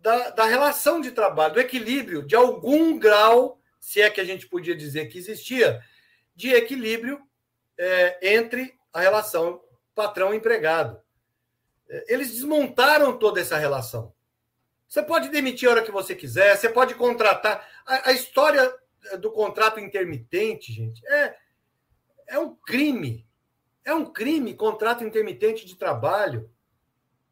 [0.00, 4.46] da, da relação de trabalho, do equilíbrio, de algum grau, se é que a gente
[4.46, 5.82] podia dizer que existia,
[6.34, 7.20] de equilíbrio
[7.78, 9.60] é, entre a relação
[9.94, 11.00] patrão-empregado.
[11.88, 14.14] É, eles desmontaram toda essa relação.
[14.88, 17.66] Você pode demitir a hora que você quiser, você pode contratar.
[17.84, 18.72] A, a história
[19.18, 21.36] do contrato intermitente, gente, é,
[22.28, 23.26] é um crime.
[23.86, 26.50] É um crime contrato intermitente de trabalho.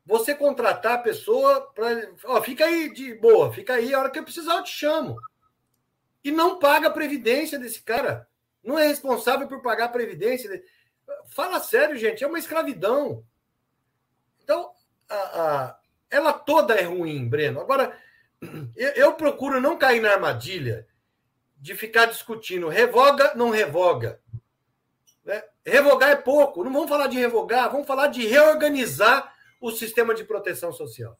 [0.06, 2.40] Você contratar a pessoa para.
[2.42, 5.18] Fica aí de boa, fica aí, a hora que eu precisar eu te chamo.
[6.22, 8.28] E não paga a previdência desse cara.
[8.62, 10.62] Não é responsável por pagar a previdência.
[11.26, 13.24] Fala sério, gente, é uma escravidão.
[14.44, 14.70] Então,
[15.08, 15.78] a, a,
[16.08, 17.60] ela toda é ruim, Breno.
[17.60, 17.98] Agora,
[18.76, 20.86] eu, eu procuro não cair na armadilha
[21.56, 24.20] de ficar discutindo revoga, não revoga.
[25.24, 25.42] Né?
[25.64, 26.62] Revogar é pouco.
[26.62, 31.18] Não vamos falar de revogar, vamos falar de reorganizar o sistema de proteção social.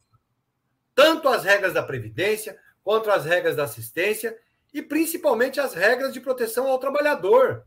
[0.95, 4.39] Tanto as regras da Previdência, quanto as regras da assistência
[4.73, 7.65] e principalmente as regras de proteção ao trabalhador.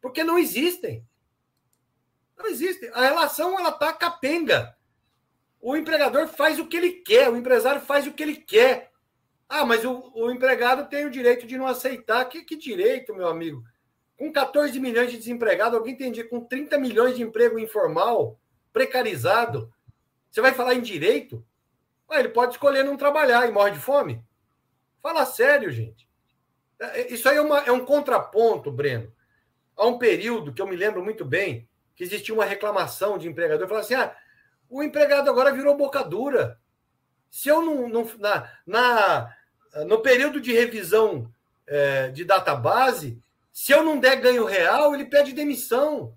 [0.00, 1.06] Porque não existem.
[2.36, 2.90] Não existem.
[2.92, 4.76] A relação ela está capenga.
[5.60, 8.90] O empregador faz o que ele quer, o empresário faz o que ele quer.
[9.48, 12.24] Ah, mas o, o empregado tem o direito de não aceitar.
[12.26, 13.62] Que, que direito, meu amigo?
[14.16, 18.38] Com 14 milhões de desempregados, alguém tem com 30 milhões de emprego informal,
[18.72, 19.72] precarizado.
[20.30, 21.44] Você vai falar em direito?
[22.08, 24.24] Ah, ele pode escolher não trabalhar e morre de fome?
[25.02, 26.08] Fala sério, gente.
[26.78, 29.12] É, é, isso aí é, uma, é um contraponto, Breno.
[29.76, 33.66] Há um período que eu me lembro muito bem que existia uma reclamação de empregador.
[33.66, 34.14] Falava assim: ah,
[34.68, 36.58] o empregado agora virou boca dura.
[37.30, 37.88] Se eu não.
[37.88, 39.36] não na, na,
[39.86, 41.32] no período de revisão
[41.66, 43.20] é, de database,
[43.54, 46.12] se eu não der ganho real, ele pede demissão.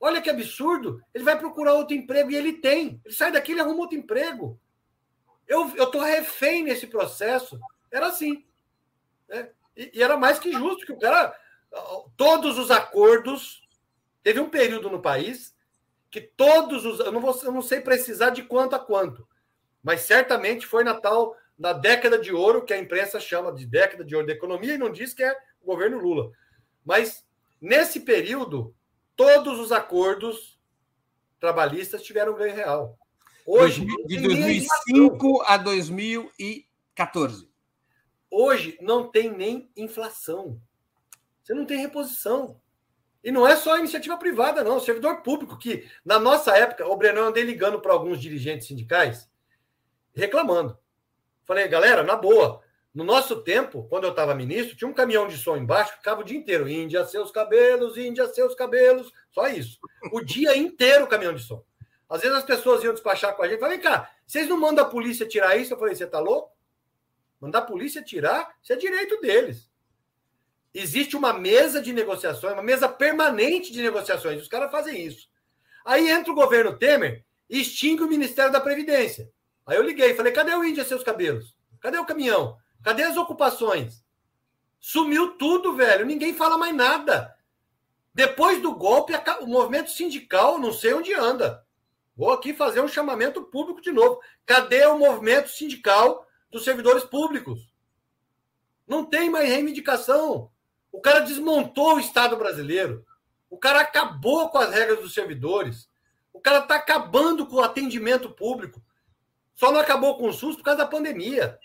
[0.00, 1.00] Olha que absurdo.
[1.14, 3.00] Ele vai procurar outro emprego e ele tem.
[3.04, 4.58] Ele sai daqui e arruma outro emprego.
[5.46, 7.60] Eu estou refém nesse processo.
[7.92, 8.44] Era assim.
[9.28, 9.50] Né?
[9.76, 11.32] E, e, era mais que justo, que o cara.
[12.16, 13.62] Todos os acordos.
[14.24, 15.56] Teve um período no país
[16.10, 16.98] que todos os.
[16.98, 19.28] Eu não, vou, eu não sei precisar de quanto a quanto,
[19.80, 21.36] mas certamente foi na tal.
[21.56, 24.78] Na década de ouro, que a imprensa chama de década de ouro da economia, e
[24.78, 26.30] não diz que é o governo Lula.
[26.88, 27.22] Mas
[27.60, 28.74] nesse período,
[29.14, 30.58] todos os acordos
[31.38, 32.98] trabalhistas tiveram ganho real.
[33.46, 37.46] Hoje, de 2005 a 2014.
[38.30, 40.58] Hoje não tem nem inflação.
[41.42, 42.58] Você não tem reposição.
[43.22, 44.78] E não é só a iniciativa privada, não.
[44.78, 49.28] O servidor público, que na nossa época, o Breno andei ligando para alguns dirigentes sindicais,
[50.14, 50.78] reclamando.
[51.44, 52.62] Falei, galera, na boa.
[52.94, 56.24] No nosso tempo, quando eu estava ministro, tinha um caminhão de som embaixo, ficava o
[56.24, 56.68] dia inteiro.
[56.68, 59.12] Índia, seus cabelos, Índia, seus cabelos.
[59.30, 59.78] Só isso.
[60.10, 61.62] O dia inteiro o caminhão de som.
[62.08, 63.60] Às vezes as pessoas iam despachar com a gente.
[63.60, 65.74] Falei, cá, vocês não mandam a polícia tirar isso?
[65.74, 66.56] Eu falei, você tá louco?
[67.40, 69.70] Mandar a polícia tirar, isso é direito deles.
[70.74, 74.40] Existe uma mesa de negociações, uma mesa permanente de negociações.
[74.40, 75.28] Os caras fazem isso.
[75.84, 79.30] Aí entra o governo Temer e extingue o Ministério da Previdência.
[79.66, 81.56] Aí eu liguei, falei, cadê o Índia seus cabelos?
[81.80, 82.56] Cadê o caminhão?
[82.82, 84.04] Cadê as ocupações?
[84.80, 86.06] Sumiu tudo, velho.
[86.06, 87.36] Ninguém fala mais nada.
[88.14, 91.64] Depois do golpe, o movimento sindical, não sei onde anda.
[92.16, 94.20] Vou aqui fazer um chamamento público de novo.
[94.44, 97.72] Cadê o movimento sindical dos servidores públicos?
[98.86, 100.50] Não tem mais reivindicação.
[100.90, 103.06] O cara desmontou o Estado brasileiro.
[103.48, 105.88] O cara acabou com as regras dos servidores.
[106.32, 108.82] O cara está acabando com o atendimento público.
[109.54, 111.58] Só não acabou com o SUS por causa da pandemia.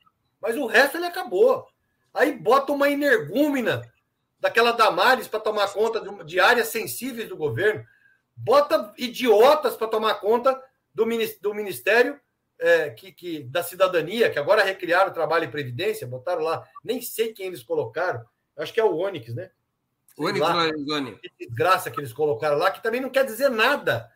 [0.44, 1.66] Mas o resto ele acabou.
[2.14, 3.82] Aí bota uma energúmena
[4.40, 7.84] daquela Damares para tomar conta de áreas sensíveis do governo
[8.36, 10.62] bota idiotas para tomar conta
[10.94, 11.06] do,
[11.42, 12.20] do Ministério
[12.60, 17.02] é, que, que, da Cidadania, que agora recriaram o trabalho e previdência, botaram lá, nem
[17.02, 18.24] sei quem eles colocaram,
[18.58, 19.52] acho que é o Onyx, né?
[20.18, 21.18] Onyx Lorenzoni.
[21.18, 24.12] Que desgraça que eles colocaram lá, que também não quer dizer nada.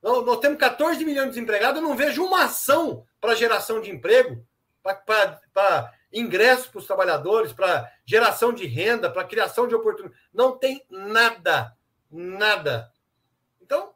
[0.00, 3.90] Nós, nós temos 14 milhões de desempregados, eu não vejo uma ação para geração de
[3.90, 4.46] emprego,
[4.84, 10.22] para ingresso para os trabalhadores, para geração de renda, para criação de oportunidades.
[10.32, 11.76] Não tem nada,
[12.10, 12.92] nada.
[13.60, 13.94] Então,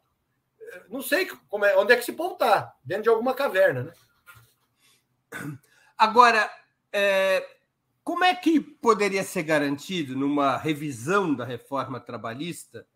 [0.88, 3.92] não sei como é, onde é que esse povo está, dentro de alguma caverna, né?
[5.96, 6.50] Agora,
[6.92, 7.46] é,
[8.02, 12.86] como é que poderia ser garantido, numa revisão da reforma trabalhista,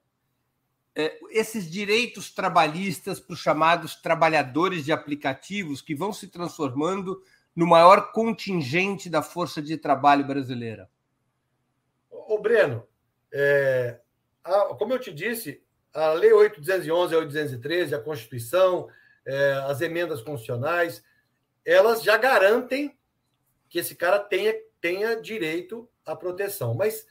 [0.95, 7.23] é, esses direitos trabalhistas para os chamados trabalhadores de aplicativos que vão se transformando
[7.55, 10.91] no maior contingente da força de trabalho brasileira?
[12.11, 12.87] Ô, Breno,
[13.33, 14.01] é,
[14.43, 18.89] a, como eu te disse, a Lei 8.211 e 8.213, a Constituição,
[19.27, 21.05] é, as emendas constitucionais,
[21.65, 22.99] elas já garantem
[23.69, 26.75] que esse cara tenha, tenha direito à proteção.
[26.75, 27.07] Mas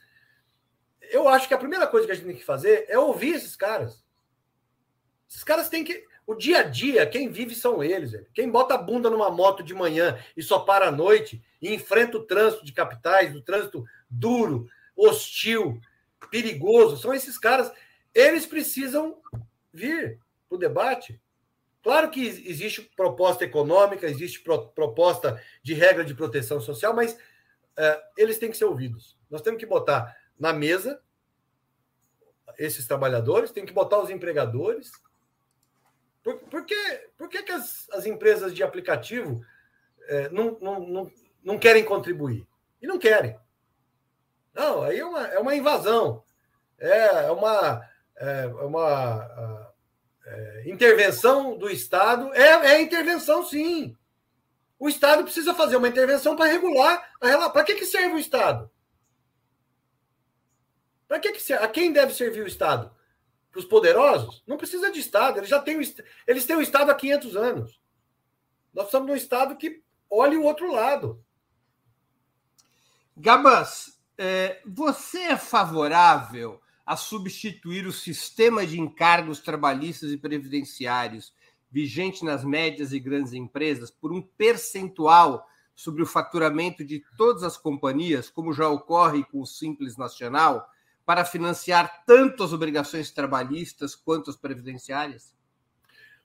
[1.10, 3.56] eu acho que a primeira coisa que a gente tem que fazer é ouvir esses
[3.56, 4.04] caras.
[5.28, 6.06] Esses caras têm que.
[6.26, 8.12] O dia a dia, quem vive são eles.
[8.12, 8.26] Velho.
[8.32, 12.16] Quem bota a bunda numa moto de manhã e só para à noite e enfrenta
[12.16, 15.80] o trânsito de capitais, o trânsito duro, hostil,
[16.30, 17.72] perigoso, são esses caras
[18.14, 19.20] eles precisam
[19.72, 21.20] vir para o debate.
[21.82, 27.18] Claro que existe proposta econômica, existe pro, proposta de regra de proteção social, mas
[27.76, 29.18] é, eles têm que ser ouvidos.
[29.28, 31.00] Nós temos que botar na mesa
[32.58, 34.92] esses trabalhadores, tem que botar os empregadores.
[36.22, 36.74] Por, por que,
[37.16, 39.44] por que, que as, as empresas de aplicativo
[40.08, 41.12] é, não, não, não,
[41.42, 42.46] não querem contribuir?
[42.80, 43.38] E não querem.
[44.54, 46.22] Não, aí é uma, é uma invasão.
[46.78, 49.72] É uma, é uma
[50.26, 52.32] é, intervenção do Estado.
[52.34, 53.96] É, é intervenção, sim.
[54.78, 57.12] O Estado precisa fazer uma intervenção para regular.
[57.20, 58.70] Para que, que serve o Estado?
[61.06, 61.64] Para que, que serve?
[61.64, 62.92] A quem deve servir o Estado?
[63.52, 64.42] Para os poderosos?
[64.46, 65.38] Não precisa de Estado.
[65.38, 65.78] Eles já têm
[66.26, 67.80] eles têm o Estado há 500 anos.
[68.72, 71.22] Nós precisamos de um Estado que olhe o outro lado.
[73.14, 81.32] Gabas, é, você é favorável a substituir o sistema de encargos trabalhistas e previdenciários
[81.70, 87.56] vigente nas médias e grandes empresas por um percentual sobre o faturamento de todas as
[87.56, 90.68] companhias, como já ocorre com o Simples Nacional,
[91.04, 95.34] para financiar tanto as obrigações trabalhistas quanto as previdenciárias?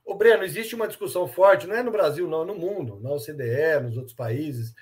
[0.05, 3.11] Ô, Breno, existe uma discussão forte, não é no Brasil, não, é no mundo, na
[3.11, 4.73] OCDE, nos outros países.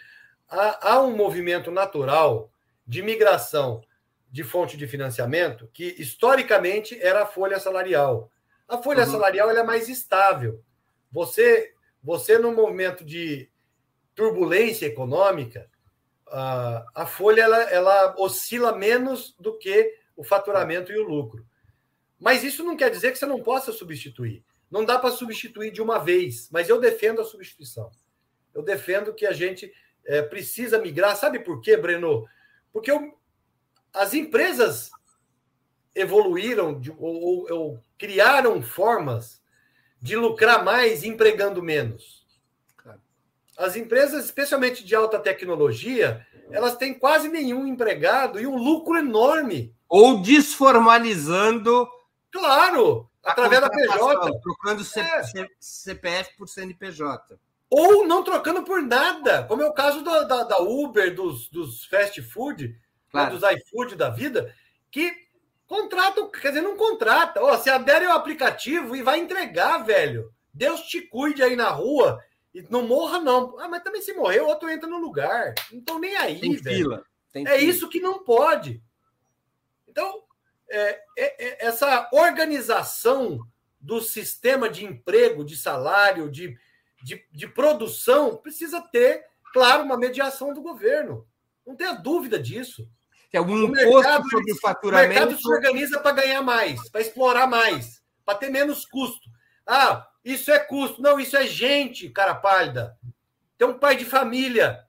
[0.48, 2.52] Há, há um movimento natural
[2.86, 3.82] de migração
[4.30, 8.30] de fonte de financiamento que, historicamente, era a folha salarial.
[8.68, 9.12] A folha uhum.
[9.12, 10.62] salarial é mais estável.
[11.12, 11.74] Você,
[12.04, 13.50] você no momento de
[14.14, 15.70] turbulência econômica,
[16.94, 21.46] a, folha ela, ela oscila menos do que o faturamento e o lucro.
[22.20, 24.44] Mas isso não quer dizer que você não possa substituir.
[24.70, 27.90] Não dá para substituir de uma vez, mas eu defendo a substituição.
[28.54, 29.72] Eu defendo que a gente
[30.06, 31.16] é, precisa migrar.
[31.16, 32.28] Sabe por quê, Breno?
[32.74, 33.18] Porque eu,
[33.94, 34.90] as empresas
[35.94, 39.42] evoluíram de, ou, ou, criaram formas
[40.02, 42.25] de lucrar mais empregando menos.
[43.58, 49.74] As empresas, especialmente de alta tecnologia, elas têm quase nenhum empregado e um lucro enorme.
[49.88, 51.88] Ou desformalizando.
[52.32, 54.40] Claro, através da PJ.
[54.42, 55.48] Trocando é.
[55.60, 57.40] CPF por CNPJ.
[57.70, 61.86] Ou não trocando por nada, como é o caso da, da, da Uber, dos, dos
[61.86, 62.76] fast food, né,
[63.12, 63.38] claro.
[63.38, 64.54] dos iFood da vida,
[64.92, 65.26] que
[65.68, 67.42] Contrata, quer dizer, não contrata.
[67.42, 70.32] Ó, você adere ao aplicativo e vai entregar, velho.
[70.54, 72.20] Deus te cuide aí na rua
[72.56, 73.60] e não morra, não.
[73.60, 75.54] Ah, mas também se morrer, o outro entra no lugar.
[75.72, 76.78] Não estão nem aí, Tem velho.
[76.78, 77.06] Fila.
[77.32, 77.70] Tem é fila.
[77.70, 78.82] isso que não pode.
[79.88, 80.24] Então,
[80.70, 83.40] é, é, é, essa organização
[83.80, 86.58] do sistema de emprego, de salário, de,
[87.04, 91.28] de, de produção, precisa ter, claro, uma mediação do governo.
[91.66, 92.90] Não tenha dúvida disso
[93.36, 95.12] é um imposto sobre o faturamento.
[95.12, 99.30] O mercado se organiza para ganhar mais, para explorar mais, para ter menos custo.
[99.68, 101.02] Ah, isso é custo.
[101.02, 102.98] Não, isso é gente, cara pálida.
[103.58, 104.86] Tem um pai de família.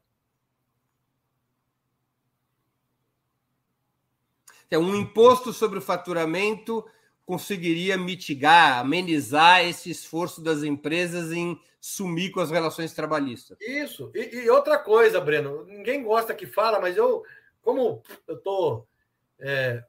[4.68, 6.84] É um imposto sobre o faturamento
[7.24, 13.58] conseguiria mitigar, amenizar esse esforço das empresas em sumir com as relações trabalhistas.
[13.60, 14.10] Isso.
[14.14, 17.24] E, e outra coisa, Breno, ninguém gosta que fala, mas eu
[17.66, 18.86] como eu estou
[19.40, 19.82] é,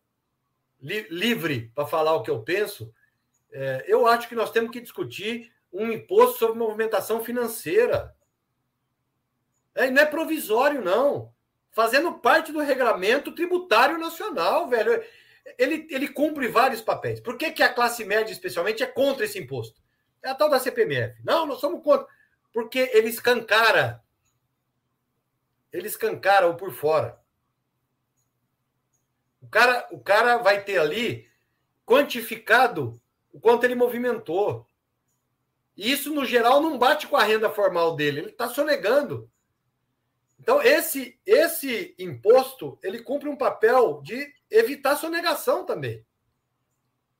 [0.82, 2.92] li, livre para falar o que eu penso,
[3.60, 8.16] é, eu acho que nós temos que discutir um imposto sobre movimentação financeira.
[9.74, 11.34] É, não é provisório, não.
[11.72, 15.04] Fazendo parte do regramento tributário nacional, velho.
[15.58, 17.20] Ele, ele cumpre vários papéis.
[17.20, 19.82] Por que, que a classe média, especialmente, é contra esse imposto?
[20.22, 21.20] É a tal da CPMF.
[21.24, 22.06] Não, nós somos contra.
[22.54, 24.04] Porque ele escancara.
[25.74, 27.20] Ele escancara o por fora.
[29.42, 31.28] O cara, o cara vai ter ali
[31.88, 33.02] quantificado
[33.38, 34.66] o quanto ele movimentou.
[35.76, 39.30] E isso, no geral, não bate com a renda formal dele, ele está sonegando.
[40.40, 46.04] Então, esse, esse imposto ele cumpre um papel de evitar sonegação também.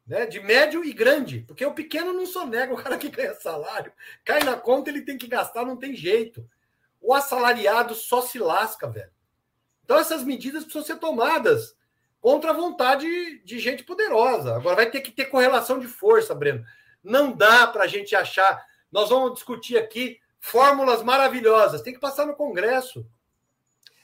[0.08, 0.26] Né?
[0.26, 1.42] De médio e grande.
[1.42, 3.94] Porque o pequeno não sonega, o cara que ganha salário,
[4.26, 6.50] cai na conta, ele tem que gastar, não tem jeito.
[7.00, 9.12] O assalariado só se lasca, velho.
[9.84, 11.77] Então, essas medidas precisam ser tomadas
[12.28, 14.58] contra a vontade de gente poderosa.
[14.58, 16.62] Agora vai ter que ter correlação de força, Breno.
[17.02, 18.66] Não dá para a gente achar.
[18.92, 21.82] Nós vamos discutir aqui fórmulas maravilhosas.
[21.82, 23.08] Tem que passar no Congresso.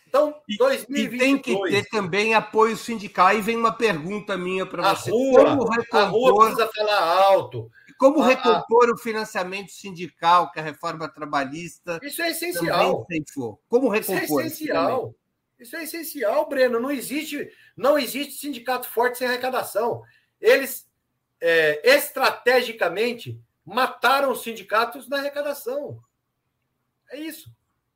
[0.08, 1.12] Então, 2022.
[1.14, 3.28] E tem que ter também apoio sindical.
[3.28, 5.12] Aí vem uma pergunta minha para você.
[5.12, 7.70] Rua, como recompor, a rua precisa falar alto.
[8.00, 8.94] Como a, recompor a...
[8.94, 12.00] o financiamento sindical que a reforma trabalhista.
[12.02, 13.06] Isso é essencial.
[13.68, 14.24] Como recompor?
[14.24, 15.14] Isso é essencial.
[15.60, 16.80] Isso é essencial, Breno.
[16.80, 20.04] Não existe, não existe sindicato forte sem arrecadação.
[20.40, 20.90] Eles
[21.40, 26.02] é, estrategicamente mataram os sindicatos na arrecadação.
[27.10, 27.50] É isso.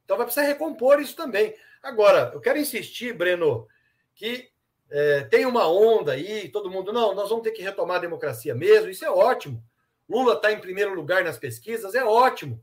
[0.05, 1.55] Então vai precisar recompor isso também.
[1.83, 3.67] Agora, eu quero insistir, Breno,
[4.15, 4.51] que
[4.89, 8.55] É, tem uma onda aí, todo mundo, não, nós vamos ter que retomar a democracia
[8.55, 9.61] mesmo, isso é ótimo.
[10.07, 12.57] Lula está em primeiro lugar nas pesquisas, é ótimo.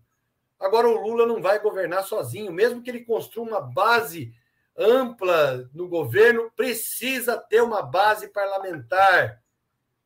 [0.59, 4.33] Agora o Lula não vai governar sozinho, mesmo que ele construa uma base
[4.77, 9.43] ampla no governo, precisa ter uma base parlamentar.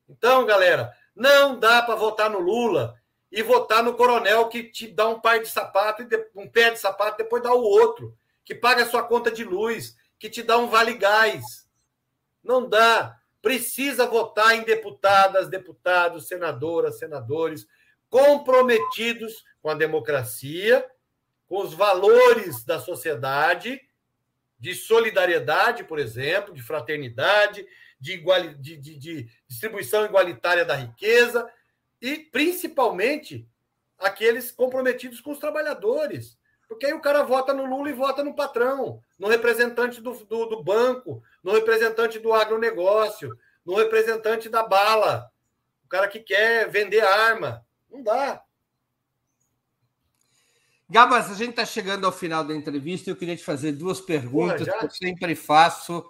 [0.08, 2.94] Então, galera, não dá para votar no Lula
[3.30, 7.18] e votar no coronel que te dá um par de sapato, um pé de sapato,
[7.18, 10.68] depois dá o outro, que paga a sua conta de luz, que te dá um
[10.68, 11.68] vale gás.
[12.42, 13.16] Não dá.
[13.42, 17.66] Precisa votar em deputadas, deputados, senadoras, senadores
[18.08, 20.84] comprometidos com a democracia,
[21.46, 23.80] com os valores da sociedade,
[24.58, 27.66] de solidariedade, por exemplo, de fraternidade,
[28.00, 31.48] de, igual, de, de, de distribuição igualitária da riqueza
[32.00, 33.48] e, principalmente,
[33.98, 36.38] aqueles comprometidos com os trabalhadores.
[36.68, 40.46] Porque aí o cara vota no Lula e vota no patrão, no representante do, do,
[40.46, 45.30] do banco, no representante do agronegócio, no representante da bala,
[45.84, 47.64] o cara que quer vender arma.
[47.90, 48.42] Não dá.
[50.90, 54.00] Gabas, a gente está chegando ao final da entrevista e eu queria te fazer duas
[54.00, 56.02] perguntas Porra, que eu sempre faço.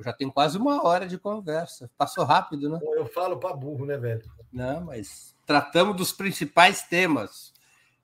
[0.00, 1.90] Já tem quase uma hora de conversa.
[1.98, 2.80] Passou rápido, né?
[2.96, 4.22] Eu falo para burro, né, velho?
[4.50, 7.52] Não, mas tratamos dos principais temas.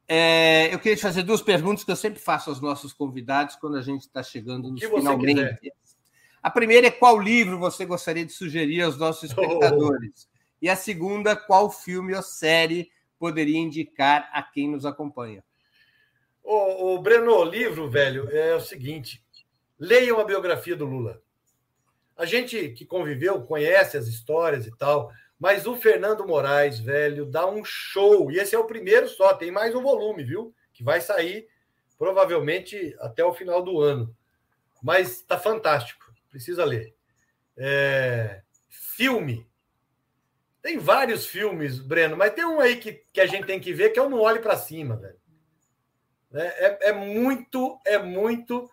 [0.06, 3.78] É, eu queria te fazer duas perguntas que eu sempre faço aos nossos convidados quando
[3.78, 5.72] a gente está chegando nos finalmente.
[6.42, 10.28] A primeira é qual livro você gostaria de sugerir aos nossos espectadores?
[10.30, 10.38] Oh.
[10.60, 15.42] E a segunda, qual filme ou série poderia indicar a quem nos acompanha?
[16.50, 19.22] O, Breno, o livro, velho, é o seguinte:
[19.78, 21.20] leiam a biografia do Lula.
[22.16, 27.46] A gente que conviveu conhece as histórias e tal, mas o Fernando Moraes, velho, dá
[27.46, 28.30] um show.
[28.32, 30.54] E esse é o primeiro só, tem mais um volume, viu?
[30.72, 31.46] Que vai sair
[31.98, 34.16] provavelmente até o final do ano.
[34.82, 36.94] Mas tá fantástico, precisa ler.
[37.58, 38.40] É...
[38.70, 39.46] Filme.
[40.62, 43.90] Tem vários filmes, Breno, mas tem um aí que, que a gente tem que ver
[43.90, 45.18] que é o Não Olhe para Cima, velho.
[46.34, 48.70] É, é, é, muito, é muito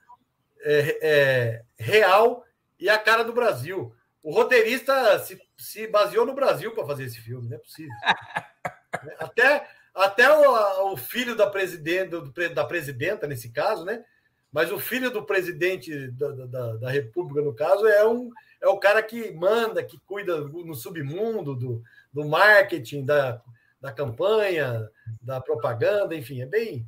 [0.62, 2.46] é, é, real
[2.80, 3.96] e a cara do Brasil.
[4.22, 7.94] O roteirista se, se baseou no Brasil para fazer esse filme, não é possível.
[9.20, 12.22] até até o, o filho da presidenta,
[12.54, 14.04] da presidenta, nesse caso, né?
[14.52, 18.30] Mas o filho do presidente da, da, da, República, no caso, é, um,
[18.62, 21.82] é o cara que manda, que cuida no submundo do,
[22.12, 23.42] do marketing, da,
[23.80, 24.90] da campanha,
[25.22, 26.86] da propaganda, enfim, é bem.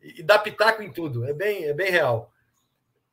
[0.00, 2.32] E dá pitaco em tudo, é bem, é bem real.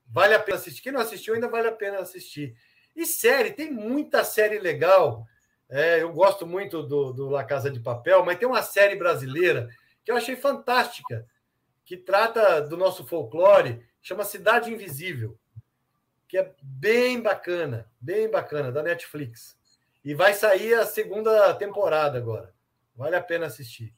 [0.07, 0.81] Vale a pena assistir.
[0.81, 2.55] Quem não assistiu ainda vale a pena assistir.
[2.95, 5.27] E série, tem muita série legal.
[5.67, 9.67] É, eu gosto muito do, do La Casa de Papel, mas tem uma série brasileira
[10.03, 11.27] que eu achei fantástica,
[11.83, 15.37] que trata do nosso folclore, chama Cidade Invisível,
[16.27, 19.57] que é bem bacana, bem bacana, da Netflix.
[20.03, 22.53] E vai sair a segunda temporada agora.
[22.95, 23.91] Vale a pena assistir.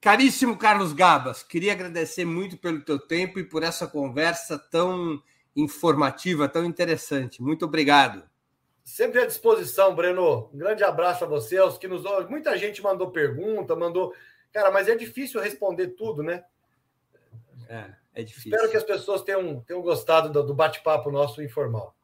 [0.00, 5.22] Caríssimo Carlos Gabas, queria agradecer muito pelo teu tempo e por essa conversa tão
[5.54, 7.42] informativa, tão interessante.
[7.42, 8.24] Muito obrigado.
[8.82, 10.48] Sempre à disposição, Breno.
[10.54, 12.02] Um grande abraço a você, aos que nos.
[12.30, 14.14] Muita gente mandou pergunta, mandou.
[14.52, 16.44] Cara, mas é difícil responder tudo, né?
[17.68, 18.52] É, é difícil.
[18.52, 21.94] Espero que as pessoas tenham, tenham gostado do, do bate-papo nosso informal.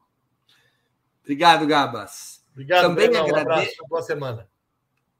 [1.22, 2.44] Obrigado, Gabas.
[2.53, 3.26] Obrigado, Também Breno.
[3.26, 4.49] Um abraço, boa semana.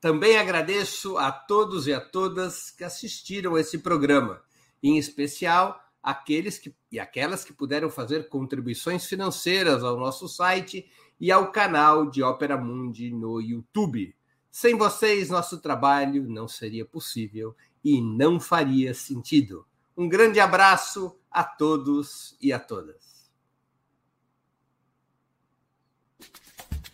[0.07, 4.41] Também agradeço a todos e a todas que assistiram esse programa,
[4.81, 10.89] em especial aqueles que, e aquelas que puderam fazer contribuições financeiras ao nosso site
[11.19, 14.15] e ao canal de Ópera Mundi no YouTube.
[14.49, 19.67] Sem vocês, nosso trabalho não seria possível e não faria sentido.
[19.97, 23.16] Um grande abraço a todos e a todas.